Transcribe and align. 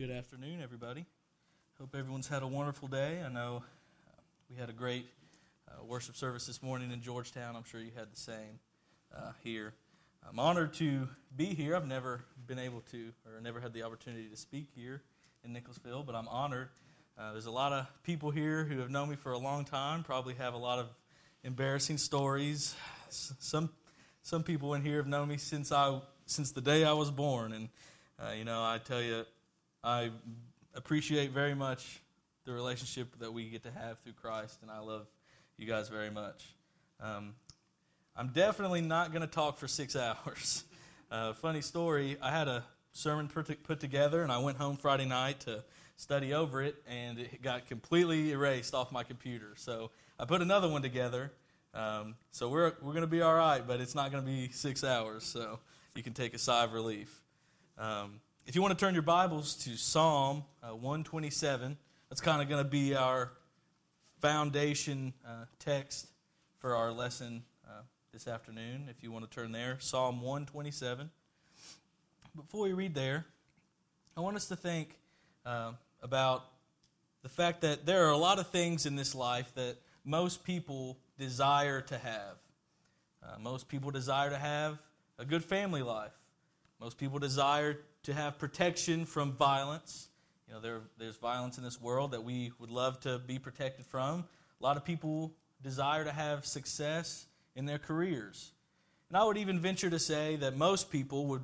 Good 0.00 0.12
afternoon, 0.12 0.62
everybody. 0.62 1.04
Hope 1.78 1.94
everyone's 1.94 2.26
had 2.26 2.42
a 2.42 2.46
wonderful 2.46 2.88
day. 2.88 3.22
I 3.22 3.28
know 3.28 3.62
uh, 4.08 4.20
we 4.48 4.56
had 4.56 4.70
a 4.70 4.72
great 4.72 5.04
uh, 5.68 5.84
worship 5.84 6.16
service 6.16 6.46
this 6.46 6.62
morning 6.62 6.90
in 6.90 7.02
Georgetown. 7.02 7.54
I'm 7.54 7.64
sure 7.64 7.80
you 7.80 7.90
had 7.94 8.10
the 8.10 8.16
same 8.16 8.58
uh, 9.14 9.32
here. 9.44 9.74
I'm 10.26 10.38
honored 10.38 10.72
to 10.74 11.06
be 11.36 11.52
here. 11.52 11.76
I've 11.76 11.86
never 11.86 12.24
been 12.46 12.58
able 12.58 12.80
to, 12.92 13.12
or 13.26 13.42
never 13.42 13.60
had 13.60 13.74
the 13.74 13.82
opportunity 13.82 14.26
to 14.28 14.38
speak 14.38 14.68
here 14.74 15.02
in 15.44 15.52
Nicholasville, 15.52 16.02
but 16.02 16.14
I'm 16.14 16.28
honored. 16.28 16.70
Uh, 17.18 17.32
there's 17.32 17.44
a 17.44 17.50
lot 17.50 17.74
of 17.74 17.86
people 18.02 18.30
here 18.30 18.64
who 18.64 18.78
have 18.78 18.88
known 18.88 19.10
me 19.10 19.16
for 19.16 19.32
a 19.32 19.38
long 19.38 19.66
time, 19.66 20.02
probably 20.02 20.32
have 20.32 20.54
a 20.54 20.58
lot 20.58 20.78
of 20.78 20.86
embarrassing 21.44 21.98
stories. 21.98 22.74
Some 23.10 23.68
some 24.22 24.44
people 24.44 24.72
in 24.72 24.80
here 24.80 24.96
have 24.96 25.06
known 25.06 25.28
me 25.28 25.36
since 25.36 25.70
I 25.70 26.00
since 26.24 26.52
the 26.52 26.62
day 26.62 26.84
I 26.84 26.94
was 26.94 27.10
born, 27.10 27.52
and 27.52 27.68
uh, 28.18 28.32
you 28.32 28.46
know 28.46 28.62
I 28.62 28.78
tell 28.82 29.02
you, 29.02 29.26
I 29.82 30.10
appreciate 30.74 31.30
very 31.30 31.54
much 31.54 32.00
the 32.44 32.52
relationship 32.52 33.18
that 33.18 33.32
we 33.32 33.48
get 33.48 33.62
to 33.62 33.70
have 33.70 33.98
through 34.00 34.12
Christ, 34.12 34.58
and 34.60 34.70
I 34.70 34.80
love 34.80 35.06
you 35.56 35.66
guys 35.66 35.88
very 35.88 36.10
much. 36.10 36.44
Um, 37.00 37.34
I'm 38.14 38.28
definitely 38.28 38.82
not 38.82 39.10
going 39.10 39.22
to 39.22 39.26
talk 39.32 39.56
for 39.56 39.66
six 39.66 39.96
hours. 39.96 40.64
Uh, 41.10 41.32
funny 41.32 41.62
story, 41.62 42.18
I 42.20 42.30
had 42.30 42.46
a 42.46 42.62
sermon 42.92 43.28
put 43.28 43.80
together, 43.80 44.22
and 44.22 44.30
I 44.30 44.38
went 44.38 44.58
home 44.58 44.76
Friday 44.76 45.06
night 45.06 45.40
to 45.40 45.64
study 45.96 46.34
over 46.34 46.62
it, 46.62 46.76
and 46.86 47.18
it 47.18 47.40
got 47.40 47.66
completely 47.66 48.32
erased 48.32 48.74
off 48.74 48.92
my 48.92 49.02
computer. 49.02 49.52
So 49.56 49.90
I 50.18 50.26
put 50.26 50.42
another 50.42 50.68
one 50.68 50.82
together. 50.82 51.32
Um, 51.72 52.16
so 52.32 52.50
we're, 52.50 52.72
we're 52.82 52.92
going 52.92 53.00
to 53.00 53.06
be 53.06 53.22
all 53.22 53.34
right, 53.34 53.66
but 53.66 53.80
it's 53.80 53.94
not 53.94 54.10
going 54.12 54.24
to 54.24 54.30
be 54.30 54.50
six 54.50 54.84
hours, 54.84 55.24
so 55.24 55.58
you 55.94 56.02
can 56.02 56.12
take 56.12 56.34
a 56.34 56.38
sigh 56.38 56.64
of 56.64 56.74
relief. 56.74 57.22
Um, 57.78 58.20
if 58.50 58.56
you 58.56 58.62
want 58.62 58.76
to 58.76 58.84
turn 58.84 58.94
your 58.94 59.04
Bibles 59.04 59.54
to 59.54 59.76
Psalm 59.76 60.42
uh, 60.60 60.74
127, 60.74 61.76
that's 62.08 62.20
kind 62.20 62.42
of 62.42 62.48
going 62.48 62.60
to 62.60 62.68
be 62.68 62.96
our 62.96 63.30
foundation 64.20 65.12
uh, 65.24 65.44
text 65.60 66.08
for 66.58 66.74
our 66.74 66.90
lesson 66.90 67.44
uh, 67.64 67.82
this 68.12 68.26
afternoon. 68.26 68.88
If 68.90 69.04
you 69.04 69.12
want 69.12 69.24
to 69.24 69.30
turn 69.30 69.52
there, 69.52 69.76
Psalm 69.78 70.20
127. 70.20 71.08
Before 72.34 72.62
we 72.62 72.72
read 72.72 72.92
there, 72.92 73.24
I 74.16 74.20
want 74.20 74.34
us 74.34 74.48
to 74.48 74.56
think 74.56 74.96
about 76.02 76.46
the 77.22 77.28
fact 77.28 77.60
that 77.60 77.86
there 77.86 78.04
are 78.04 78.10
a 78.10 78.18
lot 78.18 78.40
of 78.40 78.48
things 78.48 78.84
in 78.84 78.96
this 78.96 79.14
life 79.14 79.54
that 79.54 79.76
most 80.04 80.42
people 80.42 80.98
desire 81.20 81.82
to 81.82 81.98
have. 81.98 82.34
Most 83.38 83.68
people 83.68 83.92
desire 83.92 84.30
to 84.30 84.38
have 84.38 84.76
a 85.20 85.24
good 85.24 85.44
family 85.44 85.84
life. 85.84 86.18
Most 86.80 86.98
people 86.98 87.20
desire 87.20 87.78
to 88.04 88.14
have 88.14 88.38
protection 88.38 89.04
from 89.04 89.32
violence. 89.32 90.08
You 90.48 90.54
know, 90.54 90.60
there, 90.60 90.80
there's 90.98 91.16
violence 91.16 91.58
in 91.58 91.64
this 91.64 91.80
world 91.80 92.12
that 92.12 92.24
we 92.24 92.52
would 92.58 92.70
love 92.70 93.00
to 93.00 93.18
be 93.18 93.38
protected 93.38 93.86
from. 93.86 94.24
A 94.60 94.64
lot 94.64 94.76
of 94.76 94.84
people 94.84 95.32
desire 95.62 96.04
to 96.04 96.12
have 96.12 96.46
success 96.46 97.26
in 97.54 97.66
their 97.66 97.78
careers. 97.78 98.52
And 99.08 99.16
I 99.16 99.24
would 99.24 99.36
even 99.36 99.58
venture 99.58 99.90
to 99.90 99.98
say 99.98 100.36
that 100.36 100.56
most 100.56 100.90
people 100.90 101.26
would, 101.26 101.42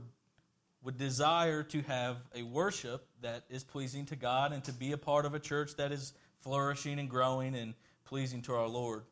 would 0.82 0.96
desire 0.96 1.62
to 1.64 1.82
have 1.82 2.16
a 2.34 2.42
worship 2.42 3.06
that 3.22 3.44
is 3.50 3.64
pleasing 3.64 4.06
to 4.06 4.16
God 4.16 4.52
and 4.52 4.62
to 4.64 4.72
be 4.72 4.92
a 4.92 4.98
part 4.98 5.26
of 5.26 5.34
a 5.34 5.40
church 5.40 5.76
that 5.76 5.92
is 5.92 6.12
flourishing 6.40 6.98
and 6.98 7.10
growing 7.10 7.54
and 7.54 7.74
pleasing 8.04 8.40
to 8.42 8.54
our 8.54 8.68
Lord. 8.68 9.02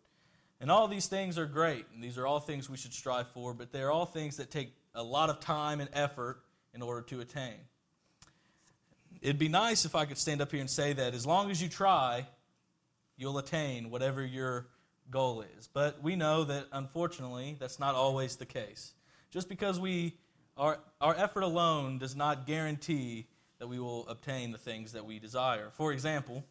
And 0.60 0.70
all 0.70 0.88
these 0.88 1.06
things 1.06 1.36
are 1.36 1.46
great, 1.46 1.84
and 1.92 2.02
these 2.02 2.16
are 2.16 2.26
all 2.26 2.40
things 2.40 2.70
we 2.70 2.76
should 2.76 2.94
strive 2.94 3.28
for, 3.28 3.52
but 3.52 3.72
they 3.72 3.82
are 3.82 3.90
all 3.90 4.06
things 4.06 4.36
that 4.36 4.50
take 4.50 4.72
a 4.94 5.02
lot 5.02 5.28
of 5.28 5.40
time 5.40 5.80
and 5.80 5.90
effort 5.92 6.40
in 6.74 6.82
order 6.82 7.02
to 7.02 7.20
attain. 7.20 7.54
It'd 9.20 9.38
be 9.38 9.48
nice 9.48 9.84
if 9.84 9.94
I 9.94 10.04
could 10.04 10.18
stand 10.18 10.42
up 10.42 10.50
here 10.50 10.60
and 10.60 10.68
say 10.68 10.92
that 10.92 11.14
as 11.14 11.26
long 11.26 11.50
as 11.50 11.62
you 11.62 11.68
try, 11.68 12.26
you'll 13.16 13.38
attain 13.38 13.90
whatever 13.90 14.24
your 14.24 14.66
goal 15.10 15.44
is. 15.56 15.68
But 15.72 16.02
we 16.02 16.16
know 16.16 16.44
that 16.44 16.66
unfortunately, 16.72 17.56
that's 17.58 17.78
not 17.78 17.94
always 17.94 18.36
the 18.36 18.46
case. 18.46 18.92
Just 19.30 19.48
because 19.48 19.80
we 19.80 20.14
our, 20.56 20.78
our 21.00 21.16
effort 21.16 21.42
alone 21.42 21.98
does 21.98 22.14
not 22.14 22.46
guarantee 22.46 23.26
that 23.58 23.66
we 23.66 23.78
will 23.80 24.06
obtain 24.08 24.52
the 24.52 24.58
things 24.58 24.92
that 24.92 25.04
we 25.04 25.18
desire. 25.18 25.70
For 25.72 25.92
example, 25.92 26.44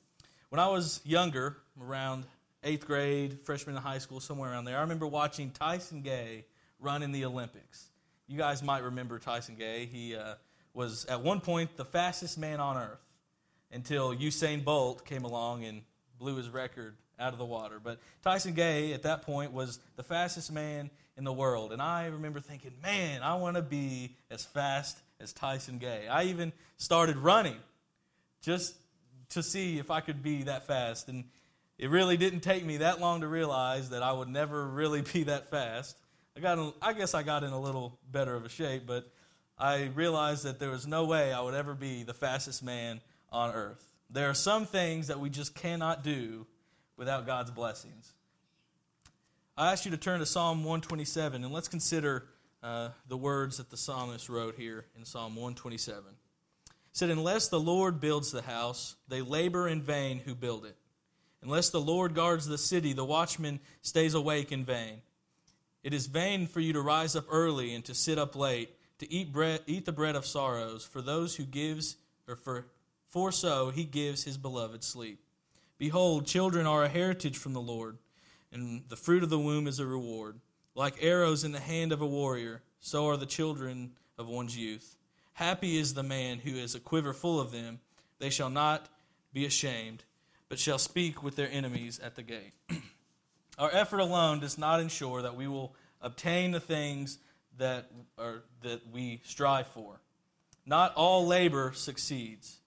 when 0.50 0.60
I 0.60 0.68
was 0.68 1.00
younger, 1.06 1.58
around 1.82 2.26
eighth 2.64 2.86
grade, 2.86 3.40
freshman 3.44 3.76
in 3.76 3.82
high 3.82 4.00
school, 4.00 4.20
somewhere 4.20 4.52
around 4.52 4.66
there, 4.66 4.78
I 4.78 4.82
remember 4.82 5.08
watching 5.08 5.52
Tyson 5.52 6.02
Gay 6.02 6.46
run 6.80 7.02
in 7.02 7.12
the 7.12 7.26
Olympics. 7.26 7.90
You 8.28 8.38
guys 8.38 8.64
might 8.64 8.84
remember 8.84 9.20
Tyson 9.20 9.56
Gay. 9.56 9.86
He 9.86 10.16
uh, 10.16 10.36
was 10.74 11.06
at 11.06 11.22
one 11.22 11.42
point 11.42 11.76
the 11.78 11.86
fastest 11.86 12.38
man 12.38 12.60
on 12.60 12.78
earth 12.78 13.04
until 13.72 14.16
Usain 14.16 14.64
Bolt 14.64 15.06
came 15.06 15.24
along 15.24 15.66
and 15.66 15.82
blew 16.20 16.36
his 16.38 16.50
record 16.50 16.96
out 17.20 17.34
of 17.34 17.40
the 17.40 17.46
water. 17.46 17.80
But 17.84 18.00
Tyson 18.24 18.54
Gay 18.54 18.94
at 18.94 19.04
that 19.04 19.24
point 19.24 19.52
was 19.52 19.80
the 19.96 20.04
fastest 20.04 20.52
man 20.52 20.90
in 21.18 21.24
the 21.24 21.34
world. 21.34 21.74
And 21.74 21.82
I 21.82 22.08
remember 22.08 22.40
thinking, 22.40 22.72
man, 22.82 23.22
I 23.22 23.36
want 23.36 23.56
to 23.56 23.62
be 23.62 24.16
as 24.32 24.46
fast 24.46 24.98
as 25.20 25.34
Tyson 25.34 25.78
Gay. 25.78 26.08
I 26.08 26.24
even 26.24 26.54
started 26.78 27.18
running 27.18 27.58
just 28.42 28.76
to 29.30 29.44
see 29.44 29.80
if 29.80 29.92
I 29.92 30.00
could 30.00 30.24
be 30.24 30.44
that 30.44 30.66
fast. 30.66 31.08
And 31.10 31.26
it 31.78 31.90
really 31.90 32.18
didn't 32.18 32.42
take 32.42 32.64
me 32.66 32.78
that 32.78 33.00
long 33.00 33.22
to 33.22 33.28
realize 33.28 33.90
that 33.90 34.04
I 34.04 34.12
would 34.12 34.30
never 34.30 34.66
really 34.66 35.02
be 35.14 35.24
that 35.24 35.50
fast. 35.50 35.98
I 36.36 36.40
got, 36.40 36.58
in, 36.58 36.74
I 36.82 36.94
guess 36.94 37.14
I 37.14 37.24
got 37.24 37.44
in 37.44 37.52
a 37.52 37.60
little 37.60 38.00
better 38.12 38.36
of 38.36 38.46
a 38.46 38.50
shape, 38.50 38.84
but 38.88 39.08
I 39.58 39.92
realized 39.94 40.44
that 40.46 40.60
there 40.60 40.72
was 40.72 40.88
no 40.88 41.06
way 41.06 41.32
I 41.32 41.42
would 41.42 41.54
ever 41.54 41.76
be 41.76 42.04
the 42.04 42.14
fastest 42.14 42.64
man 42.64 43.02
on 43.32 43.54
earth. 43.54 43.86
There 44.10 44.30
are 44.30 44.34
some 44.34 44.66
things 44.66 45.08
that 45.08 45.20
we 45.20 45.30
just 45.30 45.54
cannot 45.54 46.04
do 46.04 46.46
without 46.98 47.26
God's 47.26 47.52
blessings. 47.52 48.14
I 49.56 49.72
ask 49.72 49.86
you 49.86 49.92
to 49.92 49.98
turn 49.98 50.20
to 50.20 50.26
Psalm 50.26 50.60
127 50.60 51.44
and 51.44 51.54
let's 51.54 51.68
consider 51.68 52.26
uh, 52.64 52.90
the 53.08 53.18
words 53.18 53.58
that 53.58 53.70
the 53.70 53.78
psalmist 53.78 54.30
wrote 54.30 54.56
here 54.56 54.86
in 54.98 55.06
Psalm 55.06 55.36
127. 55.36 56.04
It 56.06 56.72
said, 56.94 57.10
Unless 57.10 57.50
the 57.50 57.60
Lord 57.60 58.00
builds 58.00 58.32
the 58.32 58.42
house, 58.42 58.96
they 59.08 59.22
labor 59.22 59.68
in 59.68 59.82
vain 59.82 60.20
who 60.20 60.34
build 60.34 60.66
it. 60.66 60.76
Unless 61.44 61.70
the 61.70 61.82
Lord 61.82 62.16
guards 62.16 62.48
the 62.48 62.58
city, 62.58 62.94
the 62.94 63.06
watchman 63.06 63.60
stays 63.82 64.14
awake 64.14 64.52
in 64.52 64.64
vain. 64.64 65.02
It 65.84 65.94
is 65.94 66.08
vain 66.08 66.48
for 66.48 66.62
you 66.62 66.74
to 66.74 66.82
rise 66.82 67.16
up 67.16 67.26
early 67.30 67.76
and 67.76 67.84
to 67.86 67.94
sit 67.94 68.18
up 68.18 68.36
late, 68.36 68.70
to 69.00 69.12
eat 69.12 69.34
bread, 69.34 69.62
eat 69.68 69.86
the 69.86 69.92
bread 69.92 70.16
of 70.16 70.26
sorrows, 70.26 70.86
for 70.86 71.02
those 71.02 71.36
who 71.36 71.44
gives, 71.44 71.98
or 72.28 72.36
for, 72.36 72.68
for 73.10 73.32
so 73.32 73.70
he 73.70 73.84
gives 73.84 74.24
his 74.24 74.38
beloved 74.38 74.84
sleep. 74.84 75.20
Behold, 75.78 76.26
children 76.26 76.66
are 76.66 76.84
a 76.84 76.90
heritage 76.90 77.38
from 77.38 77.54
the 77.54 77.62
Lord, 77.62 77.98
and 78.52 78.84
the 78.88 78.96
fruit 78.96 79.24
of 79.24 79.30
the 79.30 79.40
womb 79.40 79.68
is 79.68 79.80
a 79.80 79.86
reward. 79.86 80.40
Like 80.76 81.04
arrows 81.04 81.44
in 81.44 81.52
the 81.52 81.60
hand 81.60 81.92
of 81.92 82.02
a 82.02 82.08
warrior, 82.08 82.62
so 82.80 83.08
are 83.10 83.18
the 83.18 83.26
children 83.26 83.92
of 84.18 84.28
one's 84.28 84.58
youth. 84.58 84.96
Happy 85.34 85.78
is 85.78 85.94
the 85.94 86.04
man 86.04 86.40
who 86.40 86.58
has 86.58 86.76
a 86.76 86.80
quiver 86.80 87.14
full 87.14 87.42
of 87.42 87.52
them. 87.52 87.80
They 88.20 88.30
shall 88.30 88.50
not 88.50 88.88
be 89.34 89.46
ashamed, 89.46 90.04
but 90.48 90.60
shall 90.60 90.78
speak 90.78 91.22
with 91.22 91.36
their 91.36 91.52
enemies 91.52 92.00
at 92.00 92.16
the 92.16 92.24
gate. 92.24 92.54
Our 93.58 93.70
effort 93.72 94.00
alone 94.00 94.40
does 94.40 94.58
not 94.58 94.80
ensure 94.80 95.22
that 95.22 95.36
we 95.36 95.48
will 95.48 95.76
obtain 96.02 96.52
the 96.52 96.60
things 96.60 97.20
that, 97.58 97.90
are, 98.18 98.44
that 98.64 98.82
we 98.92 99.22
strive 99.24 99.68
for. 99.68 100.00
Not 100.66 100.94
all 100.96 101.28
labor 101.28 101.74
succeeds. 101.74 102.60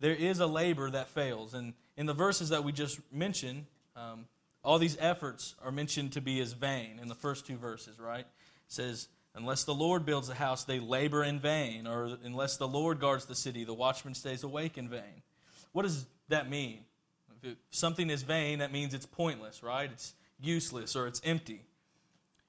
There 0.00 0.14
is 0.14 0.40
a 0.40 0.46
labor 0.46 0.90
that 0.90 1.08
fails. 1.08 1.54
And 1.54 1.74
in 1.96 2.06
the 2.06 2.14
verses 2.14 2.50
that 2.50 2.62
we 2.62 2.72
just 2.72 3.00
mentioned, 3.12 3.66
um, 3.96 4.26
all 4.62 4.78
these 4.78 4.96
efforts 5.00 5.54
are 5.64 5.72
mentioned 5.72 6.12
to 6.12 6.20
be 6.20 6.40
as 6.40 6.52
vain 6.52 6.98
in 7.00 7.08
the 7.08 7.14
first 7.14 7.46
two 7.46 7.56
verses, 7.56 7.98
right? 7.98 8.20
It 8.20 8.26
says, 8.68 9.08
Unless 9.36 9.64
the 9.64 9.74
Lord 9.74 10.06
builds 10.06 10.30
a 10.30 10.34
house, 10.34 10.64
they 10.64 10.80
labor 10.80 11.22
in 11.22 11.38
vain. 11.38 11.86
Or 11.86 12.16
unless 12.24 12.56
the 12.56 12.66
Lord 12.66 13.00
guards 13.00 13.26
the 13.26 13.34
city, 13.34 13.64
the 13.64 13.74
watchman 13.74 14.14
stays 14.14 14.42
awake 14.42 14.78
in 14.78 14.88
vain. 14.88 15.22
What 15.72 15.82
does 15.82 16.06
that 16.28 16.48
mean? 16.48 16.80
Something 17.70 18.10
is 18.10 18.22
vain, 18.22 18.58
that 18.58 18.72
means 18.72 18.94
it's 18.94 19.06
pointless, 19.06 19.62
right? 19.62 19.90
It's 19.92 20.14
useless 20.40 20.96
or 20.96 21.06
it's 21.06 21.20
empty. 21.24 21.62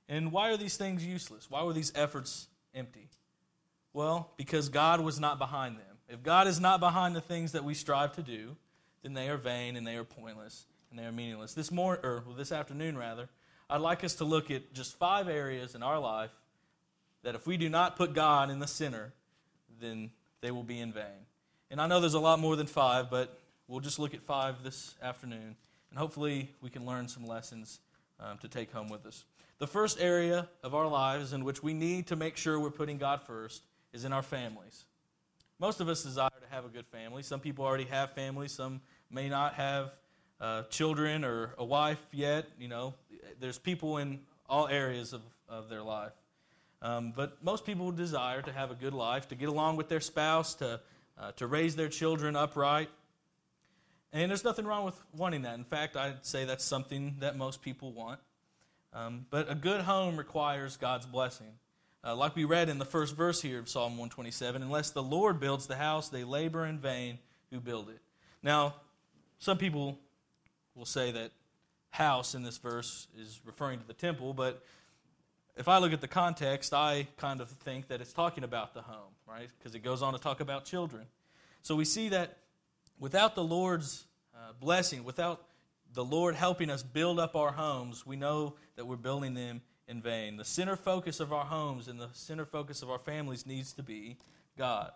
And 0.09 0.31
why 0.31 0.49
are 0.51 0.57
these 0.57 0.77
things 0.77 1.05
useless? 1.05 1.49
Why 1.49 1.63
were 1.63 1.73
these 1.73 1.91
efforts 1.95 2.47
empty? 2.73 3.09
Well, 3.93 4.31
because 4.37 4.69
God 4.69 5.01
was 5.01 5.19
not 5.19 5.37
behind 5.37 5.77
them. 5.77 5.97
If 6.09 6.23
God 6.23 6.47
is 6.47 6.59
not 6.59 6.79
behind 6.79 7.15
the 7.15 7.21
things 7.21 7.51
that 7.51 7.63
we 7.63 7.73
strive 7.73 8.13
to 8.13 8.21
do, 8.21 8.55
then 9.03 9.13
they 9.13 9.29
are 9.29 9.37
vain 9.37 9.75
and 9.75 9.85
they 9.85 9.97
are 9.97 10.03
pointless 10.03 10.65
and 10.89 10.97
they 10.97 11.03
are 11.03 11.11
meaningless. 11.11 11.53
This 11.53 11.71
morning, 11.71 12.05
or 12.05 12.23
this 12.37 12.51
afternoon 12.51 12.97
rather, 12.97 13.27
I'd 13.69 13.81
like 13.81 14.03
us 14.03 14.15
to 14.15 14.23
look 14.23 14.49
at 14.49 14.73
just 14.73 14.97
five 14.97 15.27
areas 15.27 15.75
in 15.75 15.83
our 15.83 15.99
life 15.99 16.31
that 17.23 17.35
if 17.35 17.45
we 17.45 17.57
do 17.57 17.67
not 17.67 17.97
put 17.97 18.13
God 18.13 18.49
in 18.49 18.59
the 18.59 18.67
center, 18.67 19.11
then 19.81 20.11
they 20.41 20.51
will 20.51 20.63
be 20.63 20.79
in 20.79 20.93
vain. 20.93 21.25
And 21.69 21.81
I 21.81 21.87
know 21.87 21.99
there's 21.99 22.13
a 22.13 22.19
lot 22.19 22.39
more 22.39 22.55
than 22.55 22.67
five, 22.67 23.09
but 23.09 23.37
We'll 23.67 23.81
just 23.81 23.99
look 23.99 24.13
at 24.13 24.21
five 24.21 24.63
this 24.63 24.95
afternoon, 25.01 25.57
and 25.89 25.99
hopefully 25.99 26.49
we 26.61 26.69
can 26.69 26.85
learn 26.85 27.09
some 27.09 27.25
lessons 27.25 27.81
um, 28.17 28.37
to 28.37 28.47
take 28.47 28.71
home 28.71 28.87
with 28.87 29.05
us. 29.05 29.25
The 29.59 29.67
first 29.67 29.99
area 29.99 30.47
of 30.63 30.73
our 30.73 30.87
lives 30.87 31.33
in 31.33 31.43
which 31.43 31.61
we 31.61 31.73
need 31.73 32.07
to 32.07 32.15
make 32.15 32.37
sure 32.37 32.57
we're 32.61 32.69
putting 32.69 32.97
God 32.97 33.21
first 33.23 33.63
is 33.91 34.05
in 34.05 34.13
our 34.13 34.21
families. 34.23 34.85
most 35.59 35.81
of 35.81 35.89
us 35.89 36.03
desire 36.03 36.29
to 36.29 36.55
have 36.55 36.63
a 36.63 36.69
good 36.69 36.85
family. 36.87 37.23
Some 37.23 37.41
people 37.41 37.65
already 37.65 37.85
have 37.85 38.11
families, 38.11 38.53
some 38.53 38.79
may 39.11 39.27
not 39.27 39.55
have 39.55 39.91
uh, 40.39 40.63
children 40.69 41.25
or 41.25 41.53
a 41.57 41.65
wife 41.65 41.99
yet. 42.13 42.45
You 42.57 42.69
know, 42.69 42.93
there's 43.41 43.57
people 43.57 43.97
in 43.97 44.19
all 44.47 44.69
areas 44.69 45.11
of, 45.11 45.21
of 45.49 45.67
their 45.67 45.83
life. 45.83 46.13
Um, 46.81 47.11
but 47.13 47.43
most 47.43 47.65
people 47.65 47.91
desire 47.91 48.41
to 48.43 48.51
have 48.53 48.71
a 48.71 48.75
good 48.75 48.93
life, 48.93 49.27
to 49.27 49.35
get 49.35 49.49
along 49.49 49.75
with 49.75 49.89
their 49.89 49.99
spouse, 49.99 50.53
to, 50.55 50.79
uh, 51.19 51.31
to 51.33 51.47
raise 51.47 51.75
their 51.75 51.89
children 51.89 52.37
upright. 52.37 52.89
And 54.17 54.31
there's 54.31 54.43
nothing 54.43 54.65
wrong 54.65 54.83
with 54.83 54.99
wanting 55.15 55.43
that. 55.43 55.53
In 55.53 55.63
fact, 55.63 55.95
I'd 55.95 56.25
say 56.25 56.43
that's 56.43 56.65
something 56.65 57.17
that 57.19 57.37
most 57.37 57.61
people 57.61 57.91
want. 57.91 58.19
Um, 58.91 59.27
but 59.29 59.51
a 59.51 59.53
good 59.53 59.81
home 59.81 60.17
requires 60.17 60.75
God's 60.75 61.05
blessing. 61.05 61.53
Uh, 62.03 62.15
like 62.15 62.35
we 62.35 62.43
read 62.43 62.67
in 62.67 62.79
the 62.79 62.85
first 62.85 63.15
verse 63.15 63.43
here 63.43 63.59
of 63.59 63.69
Psalm 63.69 63.91
127 63.91 64.63
unless 64.63 64.89
the 64.89 65.03
Lord 65.03 65.39
builds 65.39 65.67
the 65.67 65.75
house, 65.75 66.09
they 66.09 66.23
labor 66.23 66.65
in 66.65 66.79
vain 66.79 67.19
who 67.51 67.59
build 67.59 67.89
it. 67.89 67.99
Now, 68.41 68.73
some 69.37 69.59
people 69.59 69.99
will 70.73 70.85
say 70.85 71.11
that 71.11 71.29
house 71.91 72.33
in 72.33 72.41
this 72.41 72.57
verse 72.57 73.07
is 73.19 73.39
referring 73.45 73.79
to 73.81 73.85
the 73.85 73.93
temple, 73.93 74.33
but 74.33 74.63
if 75.57 75.67
I 75.67 75.77
look 75.77 75.93
at 75.93 76.01
the 76.01 76.07
context, 76.07 76.73
I 76.73 77.07
kind 77.17 77.39
of 77.39 77.49
think 77.49 77.89
that 77.89 78.01
it's 78.01 78.13
talking 78.13 78.43
about 78.43 78.73
the 78.73 78.81
home, 78.81 79.13
right? 79.27 79.49
Because 79.59 79.75
it 79.75 79.83
goes 79.83 80.01
on 80.01 80.13
to 80.13 80.19
talk 80.19 80.39
about 80.39 80.65
children. 80.65 81.05
So 81.61 81.75
we 81.75 81.85
see 81.85 82.09
that 82.09 82.37
without 82.99 83.35
the 83.35 83.43
Lord's 83.43 84.05
uh, 84.35 84.53
blessing, 84.59 85.03
without 85.03 85.43
the 85.93 86.03
Lord 86.03 86.35
helping 86.35 86.69
us 86.69 86.83
build 86.83 87.19
up 87.19 87.35
our 87.35 87.51
homes, 87.51 88.05
we 88.05 88.15
know 88.15 88.55
that 88.75 88.85
we're 88.85 88.95
building 88.95 89.33
them 89.33 89.61
in 89.87 90.01
vain. 90.01 90.37
The 90.37 90.45
center 90.45 90.75
focus 90.75 91.19
of 91.19 91.31
our 91.31 91.45
homes 91.45 91.87
and 91.87 91.99
the 91.99 92.09
center 92.13 92.45
focus 92.45 92.81
of 92.81 92.89
our 92.89 92.99
families 92.99 93.45
needs 93.45 93.73
to 93.73 93.83
be 93.83 94.17
God. 94.57 94.91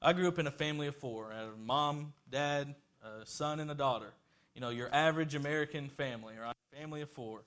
I 0.00 0.12
grew 0.12 0.28
up 0.28 0.38
in 0.38 0.46
a 0.46 0.52
family 0.52 0.86
of 0.86 0.96
four. 0.96 1.30
A 1.32 1.50
mom, 1.58 2.12
dad, 2.30 2.74
a 3.02 3.26
son, 3.26 3.60
and 3.60 3.70
a 3.70 3.74
daughter. 3.74 4.12
You 4.54 4.60
know, 4.60 4.70
your 4.70 4.92
average 4.94 5.34
American 5.34 5.88
family, 5.88 6.34
right? 6.40 6.54
Family 6.72 7.02
of 7.02 7.10
four. 7.10 7.42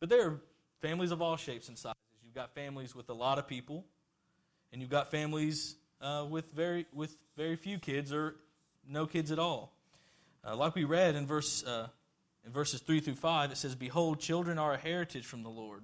But 0.00 0.08
there 0.08 0.26
are 0.26 0.40
families 0.82 1.10
of 1.10 1.22
all 1.22 1.36
shapes 1.36 1.68
and 1.68 1.78
sizes. 1.78 1.96
You've 2.24 2.34
got 2.34 2.54
families 2.54 2.94
with 2.94 3.08
a 3.08 3.14
lot 3.14 3.38
of 3.38 3.46
people, 3.46 3.84
and 4.72 4.80
you've 4.80 4.90
got 4.90 5.10
families 5.10 5.76
uh, 6.00 6.26
with 6.28 6.52
very 6.52 6.86
with 6.92 7.16
very 7.36 7.56
few 7.56 7.78
kids 7.78 8.12
or 8.12 8.34
no 8.88 9.06
kids 9.06 9.30
at 9.30 9.38
all. 9.38 9.72
Uh, 10.46 10.56
like 10.56 10.74
we 10.74 10.84
read 10.84 11.14
in 11.14 11.26
verse 11.26 11.64
uh, 11.64 11.88
in 12.44 12.52
verses 12.52 12.80
three 12.80 13.00
through 13.00 13.14
five, 13.14 13.50
it 13.50 13.56
says, 13.56 13.74
"Behold, 13.74 14.20
children 14.20 14.58
are 14.58 14.74
a 14.74 14.78
heritage 14.78 15.24
from 15.24 15.42
the 15.42 15.50
Lord. 15.50 15.82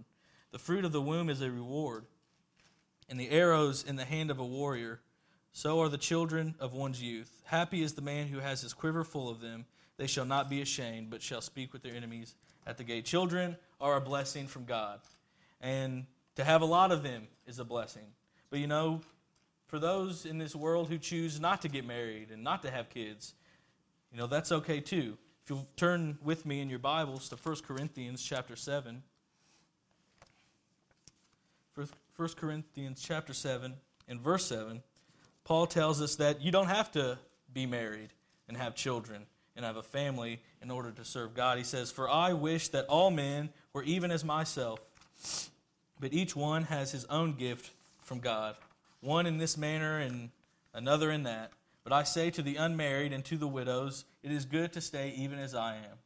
The 0.53 0.59
fruit 0.59 0.85
of 0.85 0.93
the 0.93 1.01
womb 1.01 1.31
is 1.31 1.41
a 1.41 1.51
reward, 1.51 2.05
and 3.09 3.19
the 3.19 3.31
arrows 3.31 3.85
in 3.85 3.97
the 3.97 4.05
hand 4.05 4.31
of 4.31 4.39
a 4.39 4.45
warrior. 4.45 5.01
So 5.53 5.81
are 5.81 5.89
the 5.89 5.99
children 5.99 6.55
of 6.61 6.75
one's 6.75 7.03
youth. 7.03 7.43
Happy 7.45 7.83
is 7.83 7.95
the 7.95 8.03
man 8.03 8.29
who 8.29 8.39
has 8.39 8.61
his 8.61 8.73
quiver 8.73 9.03
full 9.03 9.29
of 9.29 9.41
them. 9.41 9.67
They 9.97 10.07
shall 10.07 10.25
not 10.25 10.49
be 10.49 10.63
ashamed, 10.63 11.11
but 11.11 11.23
shall 11.23 11.41
speak 11.41 11.73
with 11.73 11.83
their 11.83 11.95
enemies 11.95 12.35
at 12.67 12.79
the 12.79 12.85
gate. 12.85 13.05
Children 13.05 13.57
are 13.81 13.97
a 13.97 14.01
blessing 14.01 14.47
from 14.47 14.65
God. 14.65 15.01
And 15.61 16.07
to 16.37 16.45
have 16.45 16.63
a 16.63 16.67
lot 16.67 16.93
of 16.93 17.03
them 17.03 17.27
is 17.47 17.59
a 17.59 17.65
blessing. 17.65 18.07
But 18.49 18.61
you 18.61 18.67
know, 18.67 19.01
for 19.71 19.79
those 19.79 20.27
in 20.27 20.37
this 20.37 20.57
world 20.57 20.89
who 20.89 20.99
choose 20.99 21.39
not 21.39 21.63
to 21.63 21.69
get 21.69 21.87
married 21.87 22.33
and 22.33 22.43
not 22.43 22.63
to 22.63 22.71
have 22.73 22.91
kids, 22.91 23.35
you 24.13 24.19
know, 24.19 24.27
that's 24.27 24.51
okay 24.51 24.81
too. 24.81 25.17
If 25.45 25.51
you'll 25.51 25.69
turn 25.77 26.19
with 26.25 26.45
me 26.45 26.61
in 26.61 26.69
your 26.69 26.81
Bibles 26.81 27.29
to 27.29 27.37
1 27.37 27.57
Corinthians 27.67 28.21
chapter 28.21 28.57
7. 28.57 29.01
1 31.77 32.29
Corinthians 32.37 33.01
chapter 33.01 33.33
7 33.33 33.73
and 34.09 34.21
verse 34.21 34.45
7, 34.47 34.83
Paul 35.45 35.67
tells 35.67 36.03
us 36.03 36.17
that 36.17 36.41
you 36.43 36.51
don't 36.51 36.67
have 36.67 36.91
to 36.93 37.17
be 37.55 37.65
married 37.65 38.11
and 38.49 38.57
have 38.57 38.75
children 38.75 39.25
and 39.55 39.65
have 39.65 39.77
a 39.77 39.85
family 39.85 40.41
in 40.61 40.73
order 40.73 40.91
to 40.91 41.05
serve 41.05 41.33
God. 41.33 41.59
He 41.59 41.65
says, 41.65 41.93
For 41.93 42.11
I 42.11 42.33
wish 42.33 42.69
that 42.69 42.87
all 42.87 43.13
men 43.13 43.51
were 43.73 43.85
even 43.85 44.11
as 44.11 44.25
myself, 44.25 44.81
but 46.01 46.13
each 46.13 46.35
one 46.35 46.65
has 46.65 46.91
his 46.91 47.05
own 47.05 47.35
gift 47.35 47.71
from 48.03 48.19
God, 48.19 48.57
one 49.01 49.27
in 49.27 49.39
this 49.39 49.57
manner 49.57 49.99
and 49.99 50.31
another 50.75 51.11
in 51.11 51.25
that. 51.25 51.53
But 51.85 51.93
I 51.93 52.03
say 52.03 52.31
to 52.31 52.43
the 52.43 52.57
unmarried 52.57 53.13
and 53.13 53.25
to 53.27 53.37
the 53.37 53.49
widows, 53.49 54.05
it 54.23 54.31
is 54.31 54.45
good 54.45 54.73
to 54.75 54.81
stay 54.81 55.15
even 55.17 55.39
as 55.39 55.55
I 55.55 55.77
am. 55.77 55.99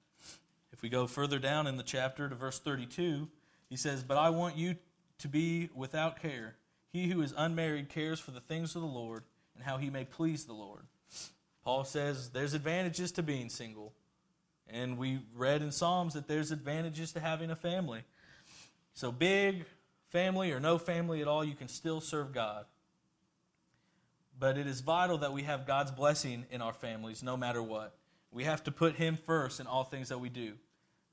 If 0.73 0.83
we 0.83 0.89
go 0.89 1.07
further 1.07 1.39
down 1.39 1.67
in 1.67 1.77
the 1.77 1.83
chapter 1.83 2.29
to 2.29 2.35
verse 2.35 2.59
32, 2.59 3.29
he 3.69 3.77
says, 3.77 4.03
But 4.03 4.19
I 4.19 4.31
want 4.31 4.57
you 4.57 4.77
to 5.19 5.29
be 5.29 5.69
without 5.75 6.21
care. 6.21 6.57
He 6.93 7.09
who 7.09 7.23
is 7.23 7.35
unmarried 7.37 7.89
cares 7.89 8.21
for 8.21 8.31
the 8.31 8.41
things 8.41 8.77
of 8.77 8.83
the 8.83 8.89
Lord 8.89 9.25
and 9.55 9.65
how 9.65 9.79
he 9.79 9.91
may 9.91 10.05
please 10.05 10.45
the 10.45 10.53
Lord. 10.53 10.83
Paul 11.65 11.85
says 11.85 12.31
there's 12.31 12.55
advantages 12.55 13.13
to 13.13 13.23
being 13.23 13.49
single. 13.49 13.93
And 14.69 14.99
we 14.99 15.21
read 15.35 15.63
in 15.63 15.73
Psalms 15.73 16.15
that 16.15 16.29
there's 16.29 16.51
advantages 16.51 17.13
to 17.13 17.21
having 17.21 17.51
a 17.51 17.57
family. 17.57 18.03
So, 18.95 19.11
big 19.13 19.65
family 20.11 20.53
or 20.53 20.61
no 20.61 20.79
family 20.79 21.21
at 21.21 21.29
all, 21.29 21.45
you 21.45 21.55
can 21.55 21.69
still 21.69 22.01
serve 22.01 22.33
God. 22.33 22.65
But 24.39 24.59
it 24.59 24.67
is 24.67 24.81
vital 24.81 25.19
that 25.19 25.33
we 25.33 25.43
have 25.43 25.67
God's 25.67 25.91
blessing 25.91 26.45
in 26.51 26.61
our 26.61 26.73
families 26.73 27.23
no 27.23 27.37
matter 27.37 27.63
what. 27.63 27.95
We 28.33 28.45
have 28.45 28.65
to 28.65 28.73
put 28.73 28.97
Him 28.97 29.17
first 29.27 29.61
in 29.61 29.67
all 29.67 29.85
things 29.85 30.09
that 30.09 30.19
we 30.19 30.29
do. 30.29 30.55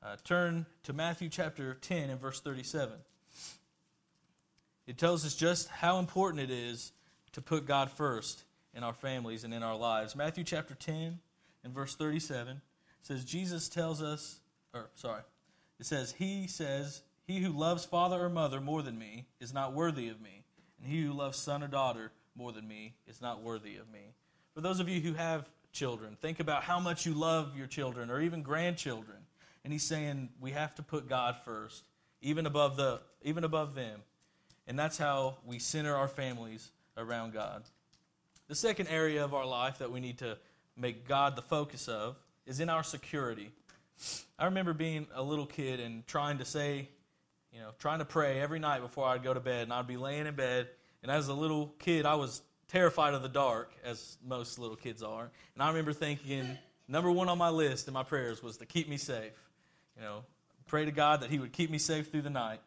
Uh, 0.03 0.15
turn 0.23 0.65
to 0.83 0.93
Matthew 0.93 1.29
chapter 1.29 1.75
10 1.75 2.09
and 2.09 2.19
verse 2.19 2.39
37. 2.39 2.93
It 4.87 4.97
tells 4.97 5.25
us 5.25 5.35
just 5.35 5.69
how 5.69 5.99
important 5.99 6.41
it 6.41 6.49
is 6.49 6.91
to 7.33 7.41
put 7.41 7.67
God 7.67 7.91
first 7.91 8.43
in 8.73 8.83
our 8.83 8.93
families 8.93 9.43
and 9.43 9.53
in 9.53 9.61
our 9.61 9.75
lives. 9.75 10.15
Matthew 10.15 10.43
chapter 10.43 10.73
10 10.73 11.19
and 11.63 11.73
verse 11.73 11.95
37 11.95 12.61
says, 13.03 13.23
Jesus 13.23 13.69
tells 13.69 14.01
us, 14.01 14.39
or 14.73 14.89
sorry, 14.95 15.21
it 15.79 15.85
says, 15.85 16.13
He 16.17 16.47
says, 16.47 17.03
He 17.25 17.39
who 17.39 17.51
loves 17.51 17.85
father 17.85 18.19
or 18.19 18.29
mother 18.29 18.59
more 18.59 18.81
than 18.81 18.97
me 18.97 19.27
is 19.39 19.53
not 19.53 19.73
worthy 19.73 20.09
of 20.09 20.19
me, 20.19 20.43
and 20.81 20.91
he 20.91 21.03
who 21.03 21.13
loves 21.13 21.37
son 21.37 21.63
or 21.63 21.67
daughter 21.67 22.11
more 22.35 22.51
than 22.51 22.67
me 22.67 22.95
is 23.07 23.21
not 23.21 23.41
worthy 23.41 23.77
of 23.77 23.91
me. 23.91 24.13
For 24.53 24.61
those 24.61 24.79
of 24.79 24.89
you 24.89 24.99
who 24.99 25.13
have 25.13 25.49
children, 25.71 26.17
think 26.21 26.39
about 26.39 26.63
how 26.63 26.79
much 26.79 27.05
you 27.05 27.13
love 27.13 27.55
your 27.57 27.67
children 27.67 28.09
or 28.09 28.21
even 28.21 28.41
grandchildren. 28.41 29.17
And 29.63 29.71
he's 29.71 29.83
saying 29.83 30.29
we 30.39 30.51
have 30.51 30.75
to 30.75 30.83
put 30.83 31.07
God 31.07 31.35
first, 31.45 31.83
even 32.21 32.45
above 32.45 32.77
the 32.77 33.01
even 33.21 33.43
above 33.43 33.75
them. 33.75 34.01
And 34.67 34.77
that's 34.77 34.97
how 34.97 35.37
we 35.45 35.59
center 35.59 35.95
our 35.95 36.07
families 36.07 36.71
around 36.97 37.33
God. 37.33 37.63
The 38.47 38.55
second 38.55 38.87
area 38.87 39.23
of 39.23 39.33
our 39.33 39.45
life 39.45 39.79
that 39.79 39.91
we 39.91 39.99
need 39.99 40.17
to 40.19 40.37
make 40.75 41.07
God 41.07 41.35
the 41.35 41.41
focus 41.41 41.87
of 41.87 42.17
is 42.45 42.59
in 42.59 42.69
our 42.69 42.83
security. 42.83 43.51
I 44.37 44.45
remember 44.45 44.73
being 44.73 45.07
a 45.13 45.21
little 45.21 45.45
kid 45.45 45.79
and 45.79 46.05
trying 46.07 46.39
to 46.39 46.45
say, 46.45 46.89
you 47.53 47.59
know, 47.59 47.69
trying 47.79 47.99
to 47.99 48.05
pray 48.05 48.39
every 48.39 48.59
night 48.59 48.81
before 48.81 49.05
I'd 49.05 49.23
go 49.23 49.33
to 49.33 49.39
bed, 49.39 49.63
and 49.63 49.73
I'd 49.73 49.87
be 49.87 49.97
laying 49.97 50.25
in 50.25 50.35
bed. 50.35 50.67
And 51.01 51.11
as 51.11 51.27
a 51.27 51.33
little 51.33 51.73
kid, 51.79 52.05
I 52.05 52.15
was 52.15 52.41
terrified 52.67 53.13
of 53.13 53.21
the 53.21 53.29
dark, 53.29 53.73
as 53.83 54.17
most 54.25 54.59
little 54.59 54.75
kids 54.75 55.03
are. 55.03 55.29
And 55.55 55.63
I 55.63 55.67
remember 55.67 55.93
thinking, 55.93 56.57
number 56.87 57.11
one 57.11 57.27
on 57.27 57.37
my 57.37 57.49
list 57.49 57.87
in 57.87 57.93
my 57.93 58.03
prayers 58.03 58.41
was 58.41 58.57
to 58.57 58.65
keep 58.65 58.87
me 58.87 58.97
safe. 58.97 59.33
You 59.97 60.03
know, 60.03 60.23
pray 60.67 60.85
to 60.85 60.91
God 60.91 61.21
that 61.21 61.29
He 61.29 61.39
would 61.39 61.51
keep 61.51 61.69
me 61.69 61.77
safe 61.77 62.11
through 62.11 62.21
the 62.21 62.29
night. 62.29 62.61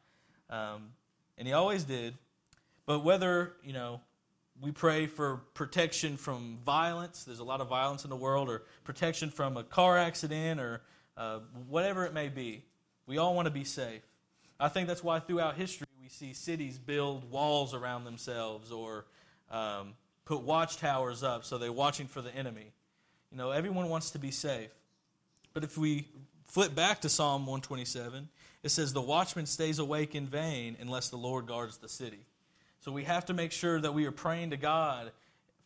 Um, 0.50 0.90
and 1.38 1.46
He 1.48 1.54
always 1.54 1.84
did. 1.84 2.14
But 2.86 3.04
whether, 3.04 3.54
you 3.62 3.72
know, 3.72 4.00
we 4.60 4.70
pray 4.70 5.06
for 5.06 5.40
protection 5.54 6.16
from 6.16 6.58
violence. 6.64 7.24
There's 7.24 7.40
a 7.40 7.44
lot 7.44 7.60
of 7.60 7.68
violence 7.68 8.04
in 8.04 8.10
the 8.10 8.16
world, 8.16 8.48
or 8.48 8.62
protection 8.84 9.30
from 9.30 9.56
a 9.56 9.64
car 9.64 9.98
accident, 9.98 10.60
or 10.60 10.82
uh, 11.16 11.40
whatever 11.68 12.04
it 12.04 12.12
may 12.12 12.28
be. 12.28 12.62
We 13.06 13.18
all 13.18 13.34
want 13.34 13.46
to 13.46 13.50
be 13.50 13.64
safe. 13.64 14.02
I 14.60 14.68
think 14.68 14.86
that's 14.86 15.02
why 15.02 15.18
throughout 15.18 15.56
history 15.56 15.83
we 16.04 16.10
see 16.10 16.34
cities 16.34 16.78
build 16.78 17.30
walls 17.30 17.72
around 17.72 18.04
themselves 18.04 18.70
or 18.70 19.06
um, 19.50 19.94
put 20.26 20.42
watchtowers 20.42 21.22
up 21.22 21.46
so 21.46 21.56
they're 21.56 21.72
watching 21.72 22.06
for 22.06 22.20
the 22.20 22.34
enemy. 22.36 22.72
You 23.32 23.38
know, 23.38 23.52
everyone 23.52 23.88
wants 23.88 24.10
to 24.10 24.18
be 24.18 24.30
safe. 24.30 24.68
But 25.54 25.64
if 25.64 25.78
we 25.78 26.06
flip 26.44 26.74
back 26.74 27.00
to 27.02 27.08
Psalm 27.08 27.46
127, 27.46 28.28
it 28.62 28.68
says, 28.68 28.92
The 28.92 29.00
watchman 29.00 29.46
stays 29.46 29.78
awake 29.78 30.14
in 30.14 30.26
vain 30.26 30.76
unless 30.78 31.08
the 31.08 31.16
Lord 31.16 31.46
guards 31.46 31.78
the 31.78 31.88
city. 31.88 32.26
So 32.80 32.92
we 32.92 33.04
have 33.04 33.24
to 33.26 33.32
make 33.32 33.50
sure 33.50 33.80
that 33.80 33.94
we 33.94 34.04
are 34.04 34.12
praying 34.12 34.50
to 34.50 34.58
God 34.58 35.10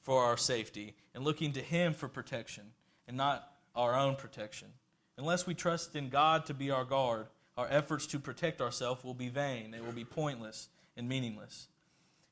for 0.02 0.23
our 0.23 0.37
safety 0.37 0.95
and 1.16 1.25
looking 1.25 1.54
to 1.54 1.61
Him 1.61 1.95
for 1.95 2.07
protection 2.07 2.62
and 3.09 3.16
not 3.16 3.50
our 3.75 3.97
own 3.97 4.14
protection. 4.14 4.68
Unless 5.16 5.49
we 5.49 5.54
trust 5.54 5.97
in 5.97 6.11
God 6.11 6.47
to 6.47 6.54
be 6.54 6.71
our 6.71 6.85
guard, 6.85 7.26
our 7.58 7.66
efforts 7.70 8.06
to 8.06 8.20
protect 8.20 8.62
ourselves 8.62 9.02
will 9.02 9.14
be 9.14 9.28
vain. 9.28 9.72
They 9.72 9.80
will 9.80 9.92
be 9.92 10.04
pointless 10.04 10.68
and 10.96 11.08
meaningless. 11.08 11.66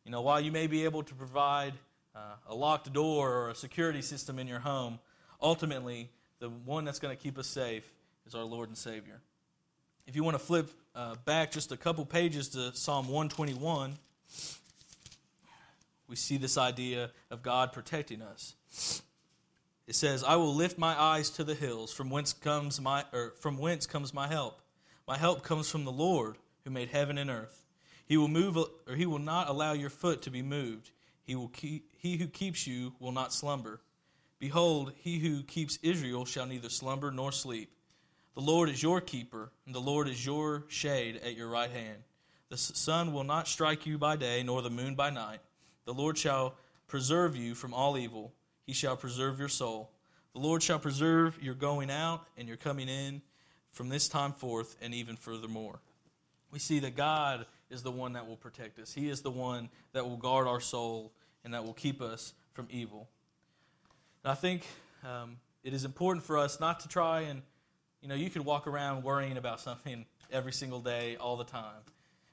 You 0.05 0.13
know, 0.13 0.21
while 0.21 0.41
you 0.41 0.53
may 0.53 0.69
be 0.69 0.85
able 0.85 1.03
to 1.03 1.15
provide 1.17 1.75
uh, 2.15 2.21
a 2.49 2.55
locked 2.55 2.93
door 2.93 3.33
or 3.33 3.51
a 3.51 3.55
security 3.57 4.03
system 4.03 4.39
in 4.39 4.47
your 4.47 4.61
home, 4.61 5.01
ultimately, 5.43 6.11
the 6.39 6.49
one 6.49 6.85
that's 6.85 7.01
going 7.01 7.15
to 7.15 7.21
keep 7.21 7.39
us 7.39 7.49
safe 7.49 7.93
is 8.25 8.37
our 8.37 8.45
Lord 8.45 8.69
and 8.69 8.79
Savior. 8.79 9.21
If 10.07 10.15
you 10.15 10.23
want 10.23 10.37
to 10.37 10.43
flip 10.43 10.71
uh, 10.95 11.17
back 11.25 11.51
just 11.51 11.73
a 11.73 11.77
couple 11.77 12.07
pages 12.07 12.51
to 12.51 12.73
Psalm 12.77 13.09
121, 13.09 13.95
we 16.07 16.15
see 16.15 16.37
this 16.37 16.57
idea 16.57 17.11
of 17.33 17.43
God 17.43 17.73
protecting 17.73 18.23
us. 18.23 19.03
It 19.89 19.97
says, 19.97 20.23
"I 20.23 20.37
will 20.37 20.55
lift 20.55 20.79
my 20.79 21.01
eyes 21.01 21.31
to 21.31 21.43
the 21.43 21.55
hills, 21.55 21.93
from 21.93 22.11
whence 22.11 22.33
comes 22.33 22.81
my 22.81 23.05
or 23.13 23.33
from 23.41 23.59
whence 23.59 23.87
comes 23.87 24.15
my 24.15 24.29
help? 24.29 24.63
My 25.07 25.17
help 25.17 25.45
comes 25.45 25.71
from 25.71 25.85
the 25.85 25.93
Lord, 25.93 26.37
who 26.65 26.71
made 26.71 26.89
heaven 26.89 27.17
and 27.17 27.31
earth. 27.31 27.65
He 28.07 28.17
will 28.17 28.29
move 28.29 28.57
or 28.57 28.95
he 28.95 29.07
will 29.07 29.21
not 29.21 29.49
allow 29.49 29.73
your 29.73 29.91
foot 29.91 30.23
to 30.23 30.31
be 30.31 30.43
moved. 30.43 30.91
He 31.23 31.35
will 31.35 31.49
keep, 31.49 31.91
he 31.99 32.17
who 32.17 32.27
keeps 32.27 32.67
you 32.67 32.93
will 32.99 33.13
not 33.13 33.33
slumber. 33.33 33.81
Behold, 34.39 34.93
he 34.97 35.19
who 35.19 35.43
keeps 35.43 35.79
Israel 35.83 36.25
shall 36.25 36.47
neither 36.47 36.69
slumber 36.69 37.11
nor 37.11 37.33
sleep. 37.33 37.71
The 38.35 38.43
Lord 38.43 38.69
is 38.69 38.83
your 38.83 39.01
keeper, 39.01 39.51
and 39.65 39.75
the 39.75 39.81
Lord 39.81 40.09
is 40.09 40.25
your 40.25 40.65
shade 40.69 41.21
at 41.25 41.37
your 41.37 41.49
right 41.49 41.71
hand. 41.71 42.03
The 42.51 42.57
sun 42.57 43.13
will 43.13 43.25
not 43.25 43.49
strike 43.49 43.87
you 43.87 43.99
by 43.99 44.17
day, 44.17 44.43
nor 44.43 44.61
the 44.61 44.71
moon 44.71 44.95
by 44.95 45.11
night. 45.11 45.41
The 45.85 45.95
Lord 45.95 46.19
shall 46.19 46.55
preserve 46.87 47.35
you 47.35 47.55
from 47.55 47.73
all 47.73 47.97
evil. 47.97 48.33
He 48.67 48.73
shall 48.73 48.97
preserve 48.97 49.39
your 49.39 49.49
soul. 49.49 49.91
The 50.33 50.41
Lord 50.41 50.63
shall 50.63 50.79
preserve 50.79 51.43
your 51.43 51.55
going 51.55 51.91
out 51.91 52.27
and 52.37 52.47
your 52.47 52.57
coming 52.57 52.89
in 52.89 53.23
from 53.77 53.91
this 53.91 54.09
time 54.09 54.33
forth 54.33 54.75
and 54.81 54.95
even 54.95 55.17
furthermore. 55.17 55.79
We 56.51 56.59
see 56.59 56.79
that 56.79 56.97
God 56.97 57.45
is 57.69 57.83
the 57.83 57.91
one 57.91 58.15
that 58.15 58.27
will 58.27 58.37
protect 58.37 58.79
us. 58.79 58.95
He 58.95 59.11
is 59.11 59.21
the 59.21 59.31
one 59.31 59.69
that 59.93 60.09
will 60.09 60.17
guard 60.17 60.49
our 60.49 60.61
soul 60.61 61.13
and 61.45 61.53
that 61.53 61.63
will 61.63 61.75
keep 61.75 62.01
us 62.01 62.33
from 62.55 62.69
evil. 62.71 63.07
And 64.25 64.33
I 64.33 64.35
think 64.35 64.67
um, 65.05 65.37
it 65.63 65.75
is 65.75 65.85
important 65.85 66.25
for 66.25 66.39
us 66.39 66.59
not 66.59 66.81
to 66.81 66.89
try 66.89 67.23
and, 67.23 67.43
you 68.01 68.09
know, 68.09 68.15
you 68.15 68.31
could 68.31 68.47
walk 68.47 68.67
around 68.67 69.05
worrying 69.05 69.37
about 69.37 69.61
something 69.61 70.07
every 70.33 70.53
single 70.53 70.81
day, 70.81 71.17
all 71.17 71.37
the 71.37 71.45
time. 71.45 71.83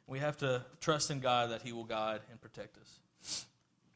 We 0.08 0.20
have 0.20 0.38
to 0.38 0.64
trust 0.80 1.12
in 1.12 1.20
God 1.20 1.52
that 1.52 1.62
He 1.62 1.74
will 1.74 1.84
guide 1.84 2.22
and 2.32 2.40
protect 2.40 2.78
us. 2.78 3.46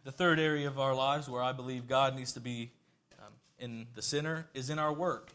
The 0.03 0.11
third 0.11 0.37
area 0.37 0.67
of 0.67 0.79
our 0.79 0.93
lives 0.93 1.29
where 1.29 1.41
I 1.41 1.53
believe 1.53 1.87
God 1.87 2.13
needs 2.13 2.33
to 2.33 2.41
be 2.41 2.71
um, 3.19 3.31
in 3.57 3.87
the 3.95 4.01
center 4.01 4.47
is 4.53 4.69
in 4.69 4.79
our 4.79 4.91
work. 4.91 5.31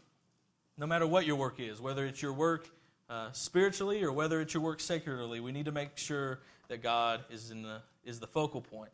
No 0.77 0.87
matter 0.87 1.05
what 1.05 1.25
your 1.25 1.35
work 1.35 1.59
is, 1.59 1.79
whether 1.79 2.05
it's 2.05 2.21
your 2.21 2.33
work 2.33 2.67
uh, 3.09 3.31
spiritually 3.31 4.03
or 4.03 4.11
whether 4.11 4.41
it's 4.41 4.53
your 4.53 4.63
work 4.63 4.79
secularly, 4.79 5.39
we 5.39 5.51
need 5.51 5.65
to 5.65 5.71
make 5.71 5.97
sure 5.97 6.39
that 6.67 6.81
God 6.81 7.23
is, 7.29 7.51
in 7.51 7.61
the, 7.61 7.81
is 8.03 8.19
the 8.19 8.27
focal 8.27 8.61
point. 8.61 8.91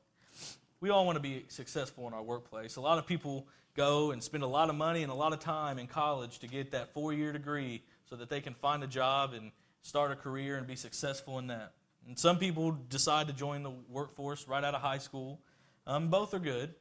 We 0.82 0.90
all 0.90 1.06
want 1.06 1.16
to 1.16 1.22
be 1.22 1.46
successful 1.48 2.08
in 2.08 2.14
our 2.14 2.24
workplace. 2.24 2.76
A 2.76 2.82
lot 2.82 3.00
of 3.00 3.08
people 3.08 3.48
go 3.76 4.12
and 4.12 4.22
spend 4.22 4.44
a 4.44 4.48
lot 4.48 4.70
of 4.70 4.76
money 4.76 5.04
and 5.04 5.12
a 5.12 5.16
lot 5.16 5.32
of 5.32 5.40
time 5.40 5.80
in 5.80 5.88
college 5.88 6.40
to 6.40 6.48
get 6.48 6.72
that 6.72 6.94
four 6.94 7.14
year 7.14 7.32
degree 7.32 7.82
so 8.10 8.16
that 8.18 8.30
they 8.30 8.42
can 8.42 8.54
find 8.54 8.84
a 8.84 8.88
job 8.88 9.34
and 9.34 9.52
start 9.82 10.12
a 10.12 10.16
career 10.16 10.58
and 10.58 10.68
be 10.68 10.76
successful 10.76 11.40
in 11.40 11.48
that. 11.48 11.74
And 12.08 12.18
some 12.18 12.40
people 12.40 12.72
decide 12.90 13.28
to 13.28 13.34
join 13.34 13.64
the 13.64 13.72
workforce 13.90 14.48
right 14.48 14.64
out 14.64 14.76
of 14.76 14.82
high 14.82 14.98
school. 14.98 15.40
Um, 15.88 16.10
both 16.10 16.34
are 16.34 16.40
good, 16.40 16.74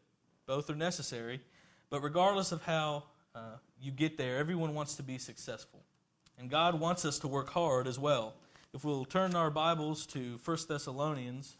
both 0.46 0.70
are 0.70 0.74
necessary. 0.74 1.40
But 1.90 2.02
regardless 2.02 2.52
of 2.52 2.62
how 2.62 3.04
uh, 3.34 3.56
you 3.80 3.92
get 3.92 4.16
there, 4.16 4.38
everyone 4.38 4.74
wants 4.74 4.94
to 4.96 5.02
be 5.02 5.18
successful. 5.18 5.80
And 6.38 6.50
God 6.50 6.78
wants 6.78 7.04
us 7.04 7.18
to 7.20 7.28
work 7.28 7.50
hard 7.50 7.86
as 7.86 7.98
well. 7.98 8.34
If 8.74 8.84
we'll 8.84 9.04
turn 9.04 9.34
our 9.34 9.50
Bibles 9.50 10.06
to 10.08 10.38
1 10.44 10.58
Thessalonians 10.68 11.56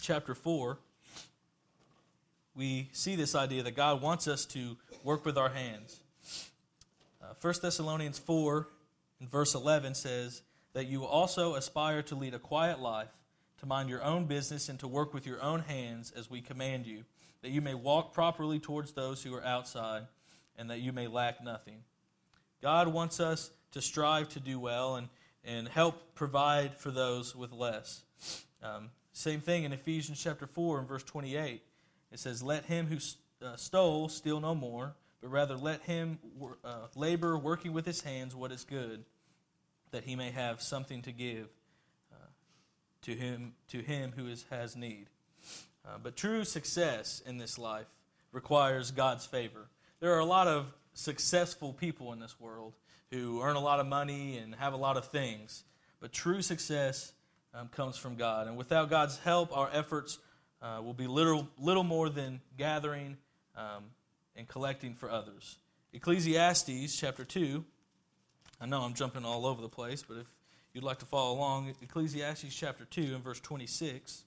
chapter 0.00 0.34
4, 0.34 0.78
we 2.54 2.88
see 2.92 3.16
this 3.16 3.34
idea 3.34 3.62
that 3.62 3.76
God 3.76 4.00
wants 4.00 4.26
us 4.26 4.46
to 4.46 4.76
work 5.04 5.24
with 5.24 5.36
our 5.36 5.50
hands. 5.50 6.00
Uh, 7.22 7.34
1 7.40 7.54
Thessalonians 7.62 8.18
4 8.18 8.68
in 9.20 9.28
verse 9.28 9.54
11 9.54 9.94
says 9.94 10.42
that 10.72 10.86
you 10.86 11.04
also 11.04 11.54
aspire 11.54 12.02
to 12.02 12.14
lead 12.14 12.34
a 12.34 12.38
quiet 12.38 12.80
life, 12.80 13.10
to 13.60 13.66
mind 13.66 13.88
your 13.88 14.02
own 14.02 14.24
business, 14.24 14.68
and 14.68 14.78
to 14.80 14.88
work 14.88 15.12
with 15.12 15.26
your 15.26 15.42
own 15.42 15.60
hands 15.60 16.12
as 16.16 16.30
we 16.30 16.40
command 16.40 16.86
you, 16.86 17.04
that 17.42 17.50
you 17.50 17.60
may 17.60 17.74
walk 17.74 18.14
properly 18.14 18.58
towards 18.58 18.92
those 18.92 19.22
who 19.22 19.34
are 19.34 19.44
outside, 19.44 20.06
and 20.58 20.70
that 20.70 20.80
you 20.80 20.92
may 20.92 21.06
lack 21.06 21.42
nothing. 21.42 21.82
God 22.62 22.88
wants 22.88 23.20
us 23.20 23.50
to 23.72 23.82
strive 23.82 24.28
to 24.30 24.40
do 24.40 24.58
well 24.58 24.96
and, 24.96 25.08
and 25.44 25.68
help 25.68 26.14
provide 26.14 26.76
for 26.76 26.90
those 26.90 27.34
with 27.34 27.52
less. 27.52 28.02
Um, 28.62 28.90
same 29.12 29.40
thing 29.40 29.64
in 29.64 29.72
Ephesians 29.72 30.20
chapter 30.22 30.46
4 30.46 30.80
and 30.80 30.88
verse 30.88 31.02
28. 31.02 31.62
It 32.12 32.18
says, 32.18 32.42
Let 32.42 32.64
him 32.64 32.86
who 32.86 32.98
uh, 33.46 33.56
stole 33.56 34.08
steal 34.08 34.40
no 34.40 34.54
more 34.54 34.94
but 35.26 35.32
rather 35.32 35.56
let 35.56 35.82
him 35.82 36.18
uh, 36.64 36.86
labor 36.94 37.36
working 37.36 37.72
with 37.72 37.86
his 37.86 38.00
hands 38.00 38.34
what 38.34 38.52
is 38.52 38.64
good, 38.64 39.04
that 39.90 40.04
he 40.04 40.16
may 40.16 40.30
have 40.30 40.60
something 40.62 41.02
to 41.02 41.12
give 41.12 41.48
uh, 42.12 42.26
to 43.02 43.12
him 43.12 43.52
to 43.68 43.78
him 43.78 44.12
who 44.16 44.28
is, 44.28 44.44
has 44.50 44.76
need. 44.76 45.06
Uh, 45.84 45.98
but 46.02 46.16
true 46.16 46.44
success 46.44 47.22
in 47.26 47.38
this 47.38 47.58
life 47.58 47.86
requires 48.32 48.90
God's 48.90 49.26
favor. 49.26 49.66
There 49.98 50.12
are 50.14 50.18
a 50.18 50.26
lot 50.26 50.46
of 50.46 50.66
successful 50.92 51.72
people 51.72 52.12
in 52.12 52.20
this 52.20 52.38
world 52.38 52.74
who 53.10 53.40
earn 53.40 53.56
a 53.56 53.60
lot 53.60 53.80
of 53.80 53.86
money 53.86 54.36
and 54.36 54.54
have 54.56 54.74
a 54.74 54.76
lot 54.76 54.98
of 54.98 55.06
things, 55.06 55.64
but 56.00 56.12
true 56.12 56.42
success 56.42 57.14
um, 57.54 57.68
comes 57.68 57.96
from 57.96 58.16
God. 58.16 58.46
And 58.46 58.58
without 58.58 58.90
God's 58.90 59.18
help, 59.18 59.56
our 59.56 59.70
efforts 59.72 60.18
uh, 60.60 60.82
will 60.84 60.92
be 60.92 61.06
little, 61.06 61.48
little 61.58 61.82
more 61.82 62.10
than 62.10 62.42
gathering 62.58 63.16
um, 63.56 63.84
and 64.36 64.46
collecting 64.46 64.94
for 64.94 65.10
others. 65.10 65.56
Ecclesiastes 65.94 66.94
chapter 66.94 67.24
2. 67.24 67.64
I 68.60 68.66
know 68.66 68.82
I'm 68.82 68.92
jumping 68.92 69.24
all 69.24 69.46
over 69.46 69.62
the 69.62 69.68
place, 69.70 70.04
but 70.06 70.18
if 70.18 70.26
you'd 70.74 70.84
like 70.84 70.98
to 70.98 71.06
follow 71.06 71.34
along, 71.34 71.72
Ecclesiastes 71.80 72.54
chapter 72.54 72.84
2 72.84 73.14
and 73.14 73.24
verse 73.24 73.40
26 73.40 74.24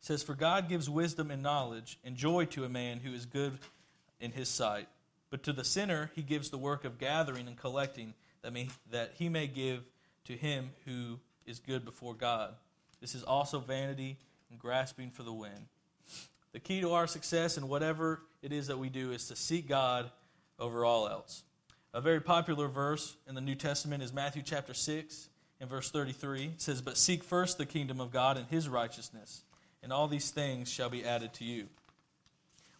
says, 0.00 0.24
For 0.24 0.34
God 0.34 0.68
gives 0.68 0.90
wisdom 0.90 1.30
and 1.30 1.40
knowledge 1.40 2.00
and 2.02 2.16
joy 2.16 2.46
to 2.46 2.64
a 2.64 2.68
man 2.68 2.98
who 2.98 3.14
is 3.14 3.26
good 3.26 3.56
in 4.20 4.32
his 4.32 4.48
sight. 4.48 4.88
But 5.30 5.42
to 5.44 5.52
the 5.52 5.64
sinner 5.64 6.10
he 6.14 6.22
gives 6.22 6.50
the 6.50 6.58
work 6.58 6.84
of 6.84 6.98
gathering 6.98 7.46
and 7.46 7.56
collecting 7.56 8.14
that, 8.42 8.52
may, 8.52 8.68
that 8.90 9.12
he 9.14 9.28
may 9.28 9.46
give 9.46 9.84
to 10.24 10.34
him 10.34 10.70
who 10.84 11.18
is 11.46 11.58
good 11.58 11.84
before 11.84 12.14
God. 12.14 12.54
This 13.00 13.14
is 13.14 13.22
also 13.22 13.60
vanity 13.60 14.18
and 14.50 14.58
grasping 14.58 15.10
for 15.10 15.22
the 15.22 15.32
wind. 15.32 15.66
The 16.52 16.60
key 16.60 16.80
to 16.80 16.92
our 16.92 17.06
success 17.06 17.56
in 17.56 17.68
whatever 17.68 18.22
it 18.42 18.52
is 18.52 18.66
that 18.66 18.78
we 18.78 18.88
do 18.88 19.12
is 19.12 19.28
to 19.28 19.36
seek 19.36 19.68
God 19.68 20.10
over 20.58 20.84
all 20.84 21.08
else. 21.08 21.44
A 21.94 22.00
very 22.00 22.20
popular 22.20 22.68
verse 22.68 23.16
in 23.28 23.34
the 23.34 23.40
New 23.40 23.54
Testament 23.54 24.02
is 24.02 24.12
Matthew 24.12 24.42
chapter 24.44 24.74
6 24.74 25.28
and 25.60 25.70
verse 25.70 25.90
33. 25.90 26.44
It 26.44 26.60
says, 26.60 26.80
But 26.82 26.96
seek 26.96 27.24
first 27.24 27.58
the 27.58 27.66
kingdom 27.66 28.00
of 28.00 28.10
God 28.10 28.36
and 28.36 28.46
his 28.48 28.68
righteousness, 28.68 29.42
and 29.82 29.92
all 29.92 30.08
these 30.08 30.30
things 30.30 30.70
shall 30.70 30.90
be 30.90 31.04
added 31.04 31.32
to 31.34 31.44
you. 31.44 31.66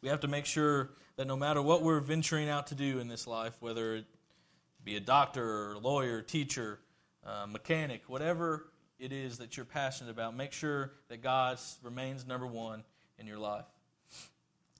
We 0.02 0.08
have 0.08 0.20
to 0.20 0.28
make 0.28 0.46
sure 0.46 0.90
that 1.20 1.26
no 1.26 1.36
matter 1.36 1.60
what 1.60 1.82
we're 1.82 2.00
venturing 2.00 2.48
out 2.48 2.68
to 2.68 2.74
do 2.74 2.98
in 2.98 3.06
this 3.06 3.26
life, 3.26 3.52
whether 3.60 3.96
it 3.96 4.06
be 4.82 4.96
a 4.96 5.00
doctor 5.00 5.44
or 5.44 5.76
lawyer, 5.76 6.22
teacher, 6.22 6.78
uh, 7.26 7.44
mechanic, 7.46 8.00
whatever 8.06 8.64
it 8.98 9.12
is 9.12 9.36
that 9.36 9.54
you're 9.54 9.66
passionate 9.66 10.08
about, 10.10 10.34
make 10.34 10.50
sure 10.50 10.92
that 11.08 11.20
God 11.20 11.58
remains 11.82 12.26
number 12.26 12.46
one 12.46 12.84
in 13.18 13.26
your 13.26 13.36
life. 13.36 13.66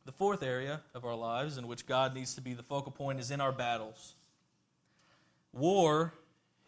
The 0.07 0.13
fourth 0.13 0.43
area 0.43 0.81
of 0.95 1.05
our 1.05 1.15
lives 1.15 1.59
in 1.59 1.67
which 1.67 1.85
God 1.85 2.15
needs 2.15 2.35
to 2.37 2.41
be 2.41 2.55
the 2.55 2.63
focal 2.63 2.91
point 2.91 3.21
is 3.21 3.31
in 3.31 3.43
our 3.43 3.53
battles. 3.53 4.15
War 5.53 6.15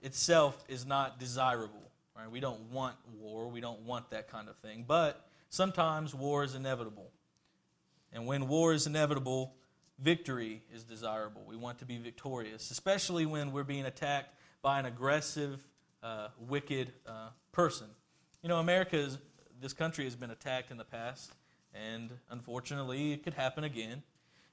itself 0.02 0.62
is 0.68 0.84
not 0.84 1.18
desirable. 1.18 1.90
Right? 2.14 2.30
We 2.30 2.40
don't 2.40 2.60
want 2.70 2.96
war. 3.18 3.48
We 3.48 3.62
don't 3.62 3.80
want 3.86 4.10
that 4.10 4.30
kind 4.30 4.50
of 4.50 4.56
thing. 4.56 4.84
But 4.86 5.26
sometimes 5.48 6.14
war 6.14 6.44
is 6.44 6.54
inevitable. 6.54 7.10
And 8.12 8.26
when 8.26 8.48
war 8.48 8.74
is 8.74 8.86
inevitable, 8.86 9.54
victory 10.02 10.62
is 10.74 10.84
desirable. 10.84 11.42
We 11.46 11.56
want 11.56 11.78
to 11.78 11.84
be 11.84 11.98
victorious, 11.98 12.70
especially 12.70 13.26
when 13.26 13.52
we're 13.52 13.64
being 13.64 13.86
attacked 13.86 14.34
by 14.60 14.78
an 14.78 14.86
aggressive, 14.86 15.62
uh, 16.02 16.28
wicked 16.48 16.92
uh, 17.06 17.28
person. 17.52 17.86
You 18.42 18.48
know, 18.48 18.58
America 18.58 18.96
is, 18.96 19.18
this 19.60 19.72
country 19.72 20.04
has 20.04 20.16
been 20.16 20.30
attacked 20.30 20.70
in 20.70 20.76
the 20.76 20.84
past 20.84 21.32
and 21.74 22.10
unfortunately, 22.30 23.12
it 23.12 23.22
could 23.22 23.34
happen 23.34 23.64
again. 23.64 24.02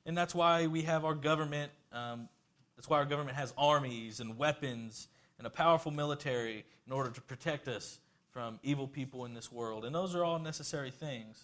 And 0.05 0.17
that's 0.17 0.33
why 0.33 0.67
we 0.67 0.83
have 0.83 1.05
our 1.05 1.13
government. 1.13 1.71
Um, 1.91 2.29
that's 2.75 2.89
why 2.89 2.97
our 2.97 3.05
government 3.05 3.35
has 3.35 3.53
armies 3.57 4.19
and 4.19 4.37
weapons 4.37 5.07
and 5.37 5.45
a 5.45 5.49
powerful 5.49 5.91
military 5.91 6.65
in 6.87 6.93
order 6.93 7.09
to 7.09 7.21
protect 7.21 7.67
us 7.67 7.99
from 8.31 8.59
evil 8.63 8.87
people 8.87 9.25
in 9.25 9.33
this 9.33 9.51
world. 9.51 9.83
And 9.85 9.93
those 9.93 10.15
are 10.15 10.23
all 10.23 10.39
necessary 10.39 10.91
things. 10.91 11.43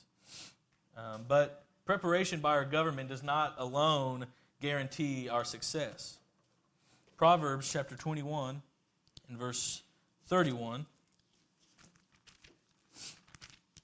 Um, 0.96 1.26
but 1.28 1.65
preparation 1.86 2.40
by 2.40 2.52
our 2.52 2.66
government 2.66 3.10
does 3.10 3.24
not 3.24 3.56
alone 3.58 4.26
guarantee 4.62 5.30
our 5.30 5.46
success. 5.46 6.18
Proverbs 7.18 7.72
chapter 7.72 7.96
21 7.96 8.62
and 9.30 9.38
verse 9.38 9.84
31. 10.28 10.86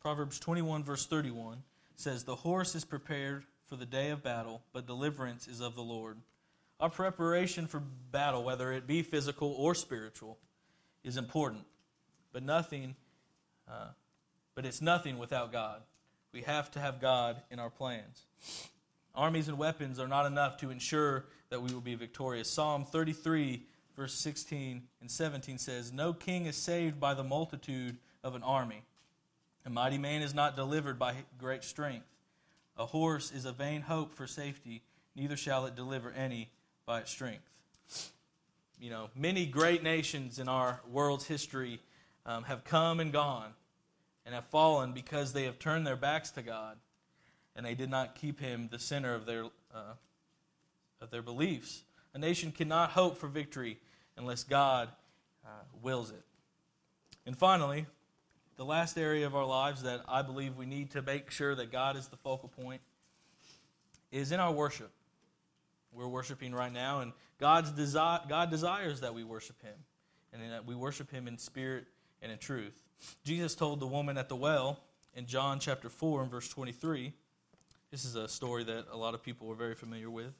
Proverbs 0.01 0.39
21, 0.39 0.83
verse 0.83 1.05
31 1.05 1.61
says, 1.95 2.23
The 2.23 2.35
horse 2.35 2.73
is 2.73 2.83
prepared 2.83 3.43
for 3.67 3.75
the 3.75 3.85
day 3.85 4.09
of 4.09 4.23
battle, 4.23 4.61
but 4.73 4.87
deliverance 4.87 5.47
is 5.47 5.61
of 5.61 5.75
the 5.75 5.83
Lord. 5.83 6.17
Our 6.79 6.89
preparation 6.89 7.67
for 7.67 7.83
battle, 8.11 8.43
whether 8.43 8.71
it 8.71 8.87
be 8.87 9.03
physical 9.03 9.53
or 9.57 9.75
spiritual, 9.75 10.39
is 11.03 11.17
important, 11.17 11.63
but 12.33 12.41
nothing, 12.41 12.95
uh, 13.69 13.89
but 14.55 14.65
it's 14.65 14.81
nothing 14.81 15.19
without 15.19 15.51
God. 15.51 15.81
We 16.33 16.41
have 16.41 16.71
to 16.71 16.79
have 16.79 17.01
God 17.01 17.41
in 17.49 17.59
our 17.59 17.69
plans. 17.69 18.25
Armies 19.13 19.49
and 19.49 19.57
weapons 19.57 19.99
are 19.99 20.07
not 20.07 20.25
enough 20.25 20.57
to 20.57 20.69
ensure 20.69 21.25
that 21.49 21.61
we 21.61 21.73
will 21.73 21.81
be 21.81 21.95
victorious. 21.95 22.49
Psalm 22.49 22.85
33, 22.85 23.61
verse 23.97 24.13
16 24.13 24.83
and 25.01 25.11
17 25.11 25.57
says, 25.57 25.91
No 25.91 26.13
king 26.13 26.45
is 26.45 26.55
saved 26.55 26.99
by 26.99 27.13
the 27.13 27.23
multitude 27.23 27.97
of 28.23 28.35
an 28.35 28.43
army. 28.43 28.83
A 29.65 29.69
mighty 29.69 29.97
man 29.97 30.21
is 30.21 30.33
not 30.33 30.55
delivered 30.55 30.97
by 30.97 31.13
great 31.37 31.63
strength. 31.63 32.07
A 32.77 32.85
horse 32.85 33.31
is 33.31 33.45
a 33.45 33.51
vain 33.51 33.81
hope 33.81 34.13
for 34.13 34.25
safety, 34.25 34.81
neither 35.15 35.35
shall 35.35 35.65
it 35.65 35.75
deliver 35.75 36.11
any 36.11 36.49
by 36.85 37.01
its 37.01 37.11
strength. 37.11 37.43
You 38.79 38.89
know, 38.89 39.09
many 39.15 39.45
great 39.45 39.83
nations 39.83 40.39
in 40.39 40.47
our 40.47 40.79
world's 40.89 41.27
history 41.27 41.79
um, 42.25 42.43
have 42.43 42.63
come 42.63 42.99
and 42.99 43.11
gone 43.11 43.53
and 44.25 44.35
have 44.35 44.45
fallen 44.45 44.93
because 44.93 45.33
they 45.33 45.43
have 45.43 45.59
turned 45.59 45.85
their 45.85 45.95
backs 45.95 46.31
to 46.31 46.41
God 46.41 46.77
and 47.55 47.65
they 47.65 47.75
did 47.75 47.89
not 47.89 48.15
keep 48.15 48.39
him 48.39 48.69
the 48.71 48.79
center 48.79 49.13
of 49.13 49.25
their, 49.25 49.45
uh, 49.73 49.93
of 51.01 51.09
their 51.11 51.21
beliefs. 51.21 51.83
A 52.13 52.19
nation 52.19 52.51
cannot 52.51 52.91
hope 52.91 53.17
for 53.17 53.27
victory 53.27 53.77
unless 54.17 54.43
God 54.43 54.89
uh, 55.45 55.49
wills 55.81 56.11
it. 56.11 56.23
And 57.25 57.37
finally, 57.37 57.85
the 58.57 58.65
last 58.65 58.97
area 58.97 59.25
of 59.25 59.35
our 59.35 59.45
lives 59.45 59.83
that 59.83 60.01
I 60.07 60.21
believe 60.21 60.57
we 60.57 60.65
need 60.65 60.91
to 60.91 61.01
make 61.01 61.31
sure 61.31 61.55
that 61.55 61.71
God 61.71 61.97
is 61.97 62.07
the 62.07 62.17
focal 62.17 62.49
point 62.49 62.81
is 64.11 64.31
in 64.31 64.39
our 64.39 64.51
worship. 64.51 64.91
We're 65.93 66.07
worshiping 66.07 66.53
right 66.53 66.71
now, 66.71 67.01
and 67.01 67.11
God's 67.37 67.71
desi- 67.71 68.27
God 68.29 68.49
desires 68.49 69.01
that 69.01 69.13
we 69.13 69.23
worship 69.23 69.61
Him, 69.61 69.73
and 70.31 70.51
that 70.51 70.65
we 70.65 70.75
worship 70.75 71.11
Him 71.11 71.27
in 71.27 71.37
spirit 71.37 71.85
and 72.21 72.31
in 72.31 72.37
truth. 72.37 72.81
Jesus 73.23 73.55
told 73.55 73.79
the 73.79 73.87
woman 73.87 74.17
at 74.17 74.29
the 74.29 74.35
well 74.35 74.79
in 75.13 75.25
John 75.25 75.59
chapter 75.59 75.89
4 75.89 76.23
and 76.23 76.31
verse 76.31 76.49
23. 76.49 77.13
This 77.91 78.05
is 78.05 78.15
a 78.15 78.27
story 78.27 78.63
that 78.63 78.85
a 78.91 78.97
lot 78.97 79.13
of 79.13 79.21
people 79.21 79.51
are 79.51 79.55
very 79.55 79.75
familiar 79.75 80.09
with. 80.09 80.33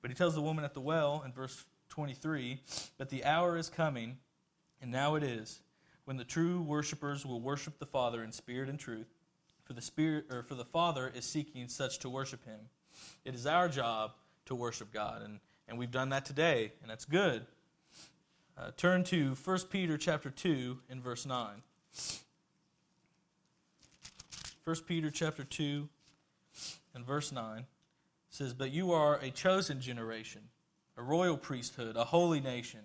But 0.00 0.10
he 0.10 0.14
tells 0.14 0.34
the 0.34 0.42
woman 0.42 0.64
at 0.64 0.74
the 0.74 0.80
well 0.80 1.22
in 1.24 1.32
verse 1.32 1.64
23 1.90 2.60
that 2.98 3.10
the 3.10 3.24
hour 3.24 3.56
is 3.56 3.68
coming, 3.68 4.18
and 4.80 4.90
now 4.90 5.14
it 5.14 5.22
is, 5.22 5.60
when 6.04 6.16
the 6.16 6.24
true 6.24 6.60
worshipers 6.62 7.26
will 7.26 7.40
worship 7.40 7.78
the 7.78 7.86
Father 7.86 8.22
in 8.22 8.32
spirit 8.32 8.68
and 8.68 8.78
truth. 8.78 9.08
For 9.64 9.74
the 9.74 9.82
spirit 9.82 10.24
or 10.30 10.42
for 10.42 10.54
the 10.54 10.64
Father 10.64 11.12
is 11.14 11.24
seeking 11.24 11.68
such 11.68 11.98
to 11.98 12.08
worship 12.08 12.44
him. 12.44 12.60
It 13.24 13.34
is 13.34 13.46
our 13.46 13.68
job 13.68 14.12
to 14.46 14.54
worship 14.54 14.92
God, 14.92 15.22
and, 15.22 15.40
and 15.68 15.78
we've 15.78 15.90
done 15.90 16.08
that 16.08 16.24
today, 16.24 16.72
and 16.80 16.90
that's 16.90 17.04
good. 17.04 17.44
Uh, 18.56 18.70
turn 18.76 19.04
to 19.04 19.34
1 19.44 19.58
Peter 19.70 19.98
chapter 19.98 20.30
2 20.30 20.78
and 20.88 21.02
verse 21.02 21.26
9. 21.26 21.62
1 24.64 24.76
Peter 24.86 25.10
chapter 25.10 25.44
2 25.44 25.88
and 26.94 27.06
verse 27.06 27.32
9 27.32 27.64
says, 28.28 28.52
But 28.52 28.70
you 28.70 28.92
are 28.92 29.16
a 29.16 29.30
chosen 29.30 29.80
generation, 29.80 30.42
a 30.96 31.02
royal 31.02 31.38
priesthood, 31.38 31.96
a 31.96 32.04
holy 32.04 32.40
nation, 32.40 32.80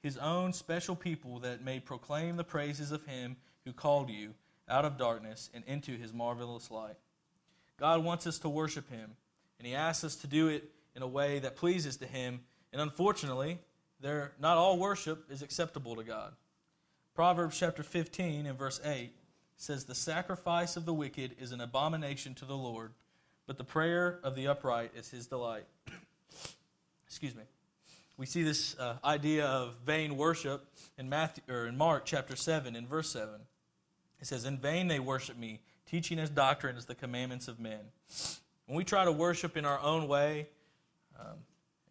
his 0.00 0.16
own 0.16 0.52
special 0.54 0.96
people 0.96 1.40
that 1.40 1.62
may 1.62 1.80
proclaim 1.80 2.36
the 2.36 2.44
praises 2.44 2.92
of 2.92 3.04
him 3.04 3.36
who 3.66 3.74
called 3.74 4.08
you 4.08 4.32
out 4.68 4.84
of 4.84 4.96
darkness 4.96 5.50
and 5.52 5.64
into 5.66 5.98
his 5.98 6.14
marvelous 6.14 6.70
light. 6.70 6.96
God 7.78 8.02
wants 8.02 8.26
us 8.26 8.38
to 8.38 8.48
worship 8.48 8.90
him, 8.90 9.10
and 9.58 9.66
he 9.66 9.74
asks 9.74 10.04
us 10.04 10.16
to 10.16 10.26
do 10.26 10.48
it 10.48 10.70
in 10.96 11.02
a 11.02 11.06
way 11.06 11.38
that 11.40 11.56
pleases 11.56 11.98
to 11.98 12.06
him. 12.06 12.40
And 12.72 12.80
unfortunately, 12.80 13.58
there 14.00 14.32
not 14.40 14.56
all 14.56 14.78
worship 14.78 15.30
is 15.30 15.42
acceptable 15.42 15.96
to 15.96 16.04
God. 16.04 16.32
Proverbs 17.18 17.58
chapter 17.58 17.82
15 17.82 18.46
and 18.46 18.56
verse 18.56 18.80
8 18.84 19.10
says, 19.56 19.86
The 19.86 19.94
sacrifice 19.96 20.76
of 20.76 20.86
the 20.86 20.94
wicked 20.94 21.34
is 21.40 21.50
an 21.50 21.60
abomination 21.60 22.32
to 22.34 22.44
the 22.44 22.56
Lord, 22.56 22.92
but 23.44 23.58
the 23.58 23.64
prayer 23.64 24.20
of 24.22 24.36
the 24.36 24.46
upright 24.46 24.92
is 24.94 25.10
his 25.10 25.26
delight. 25.26 25.64
Excuse 27.08 27.34
me. 27.34 27.42
We 28.18 28.26
see 28.26 28.44
this 28.44 28.78
uh, 28.78 28.98
idea 29.04 29.46
of 29.46 29.74
vain 29.84 30.16
worship 30.16 30.64
in 30.96 31.08
Matthew 31.08 31.42
or 31.48 31.66
in 31.66 31.76
Mark 31.76 32.04
chapter 32.04 32.36
7 32.36 32.76
in 32.76 32.86
verse 32.86 33.10
7. 33.10 33.34
It 34.20 34.28
says, 34.28 34.44
In 34.44 34.56
vain 34.56 34.86
they 34.86 35.00
worship 35.00 35.36
me, 35.36 35.58
teaching 35.86 36.20
as 36.20 36.30
doctrines 36.30 36.84
the 36.84 36.94
commandments 36.94 37.48
of 37.48 37.58
men. 37.58 37.80
When 38.66 38.76
we 38.76 38.84
try 38.84 39.04
to 39.04 39.10
worship 39.10 39.56
in 39.56 39.64
our 39.64 39.80
own 39.80 40.06
way, 40.06 40.46
um, 41.18 41.38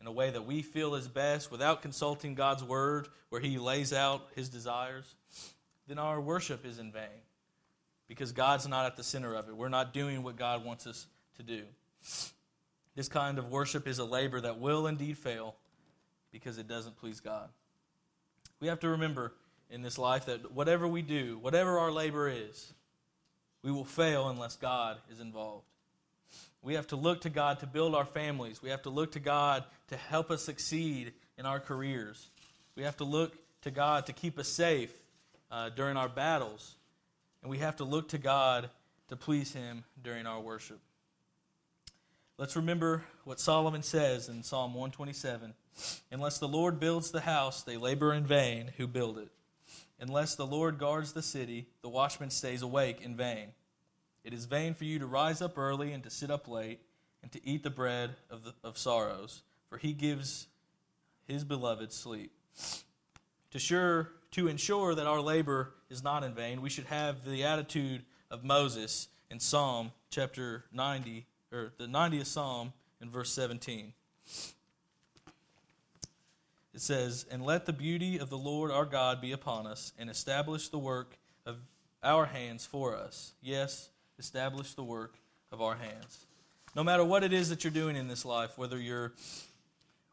in 0.08 0.14
a 0.14 0.16
way 0.16 0.30
that 0.30 0.46
we 0.46 0.62
feel 0.62 0.96
is 0.96 1.06
best, 1.06 1.52
without 1.52 1.82
consulting 1.82 2.34
God's 2.34 2.64
word, 2.64 3.10
where 3.28 3.42
He 3.42 3.58
lays 3.58 3.92
out 3.92 4.26
His 4.36 4.48
desires, 4.48 5.16
then 5.86 6.00
our 6.00 6.22
worship 6.22 6.66
is 6.66 6.80
in 6.80 6.94
vain 6.94 7.24
because 8.08 8.32
God's 8.32 8.66
not 8.70 8.86
at 8.86 8.96
the 8.96 9.04
center 9.04 9.36
of 9.36 9.50
it. 9.50 9.58
We're 9.58 9.68
not 9.68 9.94
doing 9.94 10.24
what 10.24 10.38
God 10.38 10.64
wants 10.64 10.88
us 10.88 11.08
to 11.36 11.44
do. 11.44 11.64
This 12.96 13.10
kind 13.10 13.38
of 13.38 13.52
worship 13.52 13.86
is 13.86 14.00
a 14.00 14.06
labor 14.06 14.40
that 14.40 14.62
will 14.62 14.88
indeed 14.88 15.18
fail 15.18 15.56
because 16.32 16.58
it 16.58 16.70
doesn't 16.70 16.96
please 16.96 17.20
God. 17.20 17.50
We 18.62 18.70
have 18.70 18.80
to 18.80 18.88
remember 18.88 19.34
in 19.70 19.82
this 19.82 19.98
life 19.98 20.28
that 20.28 20.54
whatever 20.54 20.88
we 20.88 21.02
do, 21.02 21.38
whatever 21.42 21.80
our 21.80 21.92
labor 21.92 22.30
is, 22.30 22.74
we 23.62 23.74
will 23.74 23.84
fail 23.84 24.30
unless 24.30 24.56
God 24.56 25.00
is 25.12 25.20
involved. 25.20 25.66
We 26.68 26.74
have 26.74 26.88
to 26.88 26.98
look 26.98 27.22
to 27.22 27.30
God 27.30 27.62
to 27.62 27.66
build 27.66 27.96
our 27.96 28.04
families. 28.04 28.62
We 28.62 28.72
have 28.72 28.82
to 28.82 28.90
look 28.90 29.14
to 29.14 29.22
God 29.22 29.64
to 29.88 29.96
help 29.96 30.30
us 30.30 30.44
succeed 30.44 31.14
in 31.38 31.46
our 31.46 31.62
careers. 31.62 32.28
We 32.76 32.84
have 32.84 32.98
to 32.98 33.06
look 33.06 33.38
to 33.62 33.72
God 33.72 34.08
to 34.08 34.12
keep 34.12 34.38
us 34.38 34.50
safe 34.50 34.92
uh, 35.50 35.70
during 35.70 35.96
our 35.96 36.10
battles. 36.10 36.76
And 37.42 37.50
we 37.50 37.60
have 37.60 37.78
to 37.78 37.86
look 37.86 38.10
to 38.10 38.18
God 38.18 38.70
to 39.08 39.16
please 39.16 39.54
Him 39.54 39.86
during 40.04 40.26
our 40.26 40.42
worship. 40.42 40.82
Let's 42.38 42.58
remember 42.58 43.06
what 43.24 43.40
Solomon 43.40 43.82
says 43.82 44.28
in 44.28 44.44
Psalm 44.44 44.74
127 44.74 45.54
Unless 46.12 46.40
the 46.40 46.50
Lord 46.50 46.82
builds 46.82 47.12
the 47.12 47.22
house, 47.22 47.64
they 47.64 47.78
labor 47.78 48.14
in 48.14 48.26
vain 48.26 48.72
who 48.76 48.88
build 48.88 49.20
it. 49.20 49.30
Unless 50.02 50.36
the 50.36 50.46
Lord 50.46 50.80
guards 50.80 51.14
the 51.14 51.22
city, 51.22 51.68
the 51.82 51.88
watchman 51.88 52.30
stays 52.30 52.62
awake 52.62 53.00
in 53.02 53.16
vain. 53.16 53.54
It 54.28 54.34
is 54.34 54.44
vain 54.44 54.74
for 54.74 54.84
you 54.84 55.00
to 55.00 55.06
rise 55.06 55.42
up 55.42 55.58
early 55.58 55.94
and 55.94 56.04
to 56.04 56.10
sit 56.10 56.30
up 56.30 56.50
late 56.50 56.82
and 57.24 57.32
to 57.32 57.40
eat 57.48 57.64
the 57.64 57.70
bread 57.70 58.18
of, 58.30 58.44
the, 58.44 58.54
of 58.62 58.78
sorrows, 58.78 59.42
for 59.70 59.78
he 59.78 59.94
gives 59.94 60.48
his 61.30 61.46
beloved 61.46 61.94
sleep. 61.94 62.34
To, 63.52 63.58
sure, 63.58 64.10
to 64.32 64.50
ensure 64.50 64.94
that 64.96 65.08
our 65.08 65.22
labor 65.22 65.72
is 65.90 66.04
not 66.04 66.26
in 66.26 66.34
vain, 66.34 66.62
we 66.62 66.70
should 66.70 66.88
have 66.88 67.24
the 67.24 67.46
attitude 67.46 68.04
of 68.30 68.44
Moses 68.44 69.08
in 69.32 69.40
Psalm 69.40 69.94
chapter 70.10 70.66
90, 70.74 71.26
or 71.54 71.72
the 71.78 71.86
90th 71.86 72.26
Psalm 72.26 72.74
in 73.02 73.10
verse 73.10 73.32
17. 73.32 73.94
It 76.74 76.82
says, 76.82 77.26
And 77.32 77.46
let 77.46 77.66
the 77.66 77.72
beauty 77.72 78.18
of 78.18 78.30
the 78.30 78.38
Lord 78.38 78.72
our 78.72 78.84
God 78.84 79.22
be 79.22 79.32
upon 79.32 79.68
us, 79.68 79.94
and 79.98 80.10
establish 80.10 80.68
the 80.68 80.80
work 80.80 81.18
of 81.46 81.60
our 82.04 82.26
hands 82.26 82.66
for 82.66 82.94
us. 82.94 83.32
Yes, 83.42 83.88
establish 84.20 84.74
the 84.74 84.84
work 84.84 85.16
of 85.52 85.62
our 85.62 85.76
hands. 85.76 86.26
No 86.76 86.84
matter 86.84 87.04
what 87.04 87.24
it 87.24 87.34
is 87.34 87.50
that 87.50 87.64
you're 87.64 87.72
doing 87.72 87.96
in 87.96 88.08
this 88.08 88.26
life, 88.26 88.58
whether 88.58 88.78
you're 88.78 89.14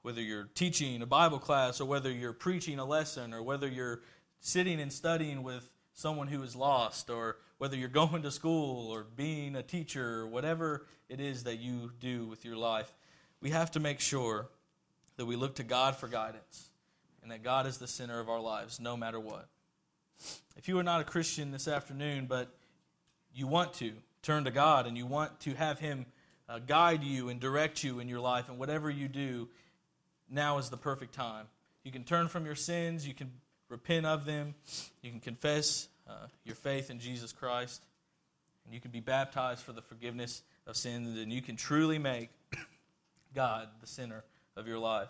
whether 0.02 0.20
you're 0.20 0.48
teaching 0.54 1.00
a 1.00 1.06
Bible 1.06 1.38
class 1.38 1.80
or 1.80 1.86
whether 1.86 2.10
you're 2.10 2.34
preaching 2.34 2.78
a 2.78 2.84
lesson 2.84 3.32
or 3.32 3.42
whether 3.42 3.66
you're 3.66 4.02
sitting 4.40 4.78
and 4.78 4.92
studying 4.92 5.42
with 5.42 5.66
someone 5.94 6.28
who 6.28 6.42
is 6.42 6.54
lost 6.54 7.08
or 7.08 7.38
whether 7.56 7.74
you're 7.74 7.88
going 8.04 8.22
to 8.22 8.30
school 8.30 8.90
or 8.90 9.06
being 9.16 9.56
a 9.56 9.62
teacher 9.62 10.20
or 10.20 10.26
whatever 10.26 10.84
it 11.08 11.20
is 11.20 11.44
that 11.44 11.58
you 11.58 11.90
do 12.00 12.26
with 12.26 12.44
your 12.44 12.56
life, 12.56 12.92
we 13.40 13.48
have 13.48 13.70
to 13.70 13.80
make 13.80 13.98
sure 13.98 14.48
that 15.16 15.24
we 15.24 15.36
look 15.36 15.54
to 15.54 15.64
God 15.64 15.96
for 15.96 16.06
guidance 16.06 16.68
and 17.22 17.30
that 17.30 17.42
God 17.42 17.66
is 17.66 17.78
the 17.78 17.86
center 17.86 18.20
of 18.20 18.28
our 18.28 18.40
lives 18.40 18.78
no 18.78 18.98
matter 18.98 19.18
what. 19.18 19.48
If 20.56 20.68
you 20.68 20.78
are 20.78 20.82
not 20.82 21.00
a 21.00 21.04
Christian 21.04 21.50
this 21.50 21.66
afternoon, 21.66 22.26
but 22.26 22.54
you 23.34 23.46
want 23.46 23.74
to 23.74 23.92
turn 24.22 24.44
to 24.44 24.50
God 24.50 24.86
and 24.86 24.96
you 24.96 25.06
want 25.06 25.40
to 25.40 25.54
have 25.54 25.78
Him 25.78 26.06
uh, 26.48 26.58
guide 26.58 27.02
you 27.02 27.28
and 27.28 27.40
direct 27.40 27.82
you 27.82 28.00
in 28.00 28.08
your 28.08 28.20
life 28.20 28.48
and 28.48 28.58
whatever 28.58 28.90
you 28.90 29.08
do, 29.08 29.48
now 30.30 30.58
is 30.58 30.70
the 30.70 30.76
perfect 30.76 31.14
time. 31.14 31.46
You 31.82 31.92
can 31.92 32.04
turn 32.04 32.28
from 32.28 32.46
your 32.46 32.54
sins, 32.54 33.06
you 33.06 33.14
can 33.14 33.30
repent 33.68 34.06
of 34.06 34.24
them, 34.24 34.54
you 35.02 35.10
can 35.10 35.20
confess 35.20 35.88
uh, 36.08 36.26
your 36.44 36.54
faith 36.54 36.90
in 36.90 36.98
Jesus 36.98 37.32
Christ, 37.32 37.82
and 38.64 38.74
you 38.74 38.80
can 38.80 38.90
be 38.90 39.00
baptized 39.00 39.62
for 39.62 39.72
the 39.72 39.82
forgiveness 39.82 40.42
of 40.66 40.76
sins, 40.76 41.18
and 41.18 41.32
you 41.32 41.42
can 41.42 41.56
truly 41.56 41.98
make 41.98 42.30
God 43.34 43.68
the 43.80 43.86
center 43.86 44.24
of 44.56 44.66
your 44.66 44.78
life. 44.78 45.08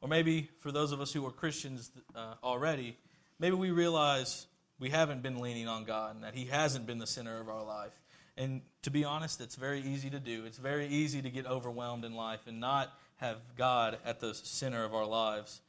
Or 0.00 0.08
maybe 0.08 0.48
for 0.60 0.70
those 0.70 0.92
of 0.92 1.00
us 1.00 1.12
who 1.12 1.26
are 1.26 1.30
Christians 1.30 1.90
uh, 2.14 2.34
already, 2.42 2.96
maybe 3.38 3.56
we 3.56 3.70
realize 3.70 4.46
we 4.78 4.90
haven't 4.90 5.22
been 5.22 5.40
leaning 5.40 5.68
on 5.68 5.84
God 5.84 6.14
and 6.14 6.24
that 6.24 6.34
He 6.34 6.46
hasn't 6.46 6.86
been 6.86 6.98
the 6.98 7.06
center 7.06 7.40
of 7.40 7.48
our 7.48 7.64
life. 7.64 7.92
And 8.36 8.62
to 8.82 8.90
be 8.90 9.04
honest, 9.04 9.40
it's 9.40 9.54
very 9.54 9.80
easy 9.80 10.10
to 10.10 10.18
do. 10.18 10.44
It's 10.44 10.58
very 10.58 10.86
easy 10.88 11.22
to 11.22 11.30
get 11.30 11.46
overwhelmed 11.46 12.04
in 12.04 12.14
life 12.14 12.40
and 12.46 12.58
not 12.58 12.92
have 13.16 13.38
God 13.56 13.98
at 14.04 14.20
the 14.20 14.34
center 14.34 14.84
of 14.84 14.92
our 14.94 15.06
lives. 15.06 15.60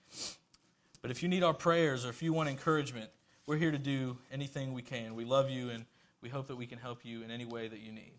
But 1.01 1.11
if 1.11 1.21
you 1.21 1.29
need 1.29 1.43
our 1.43 1.53
prayers 1.53 2.05
or 2.05 2.09
if 2.09 2.23
you 2.23 2.33
want 2.33 2.49
encouragement, 2.49 3.11
we're 3.45 3.57
here 3.57 3.71
to 3.71 3.77
do 3.77 4.17
anything 4.31 4.73
we 4.73 4.81
can. 4.81 5.13
We 5.13 5.25
love 5.25 5.51
you 5.51 5.69
and 5.69 5.85
we 6.21 6.29
hope 6.29 6.47
that 6.47 6.55
we 6.55 6.65
can 6.65 6.79
help 6.79 7.05
you 7.05 7.21
in 7.21 7.29
any 7.29 7.45
way 7.45 7.67
that 7.67 7.79
you 7.79 7.91
need. 7.91 8.13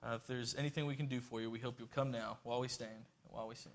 Uh, 0.00 0.14
if 0.14 0.26
there's 0.28 0.54
anything 0.54 0.86
we 0.86 0.94
can 0.94 1.06
do 1.06 1.20
for 1.20 1.40
you, 1.40 1.50
we 1.50 1.58
hope 1.58 1.74
you'll 1.80 1.88
come 1.88 2.12
now 2.12 2.38
while 2.44 2.60
we 2.60 2.68
stand 2.68 2.92
and 2.92 3.32
while 3.32 3.48
we 3.48 3.56
sing. 3.56 3.72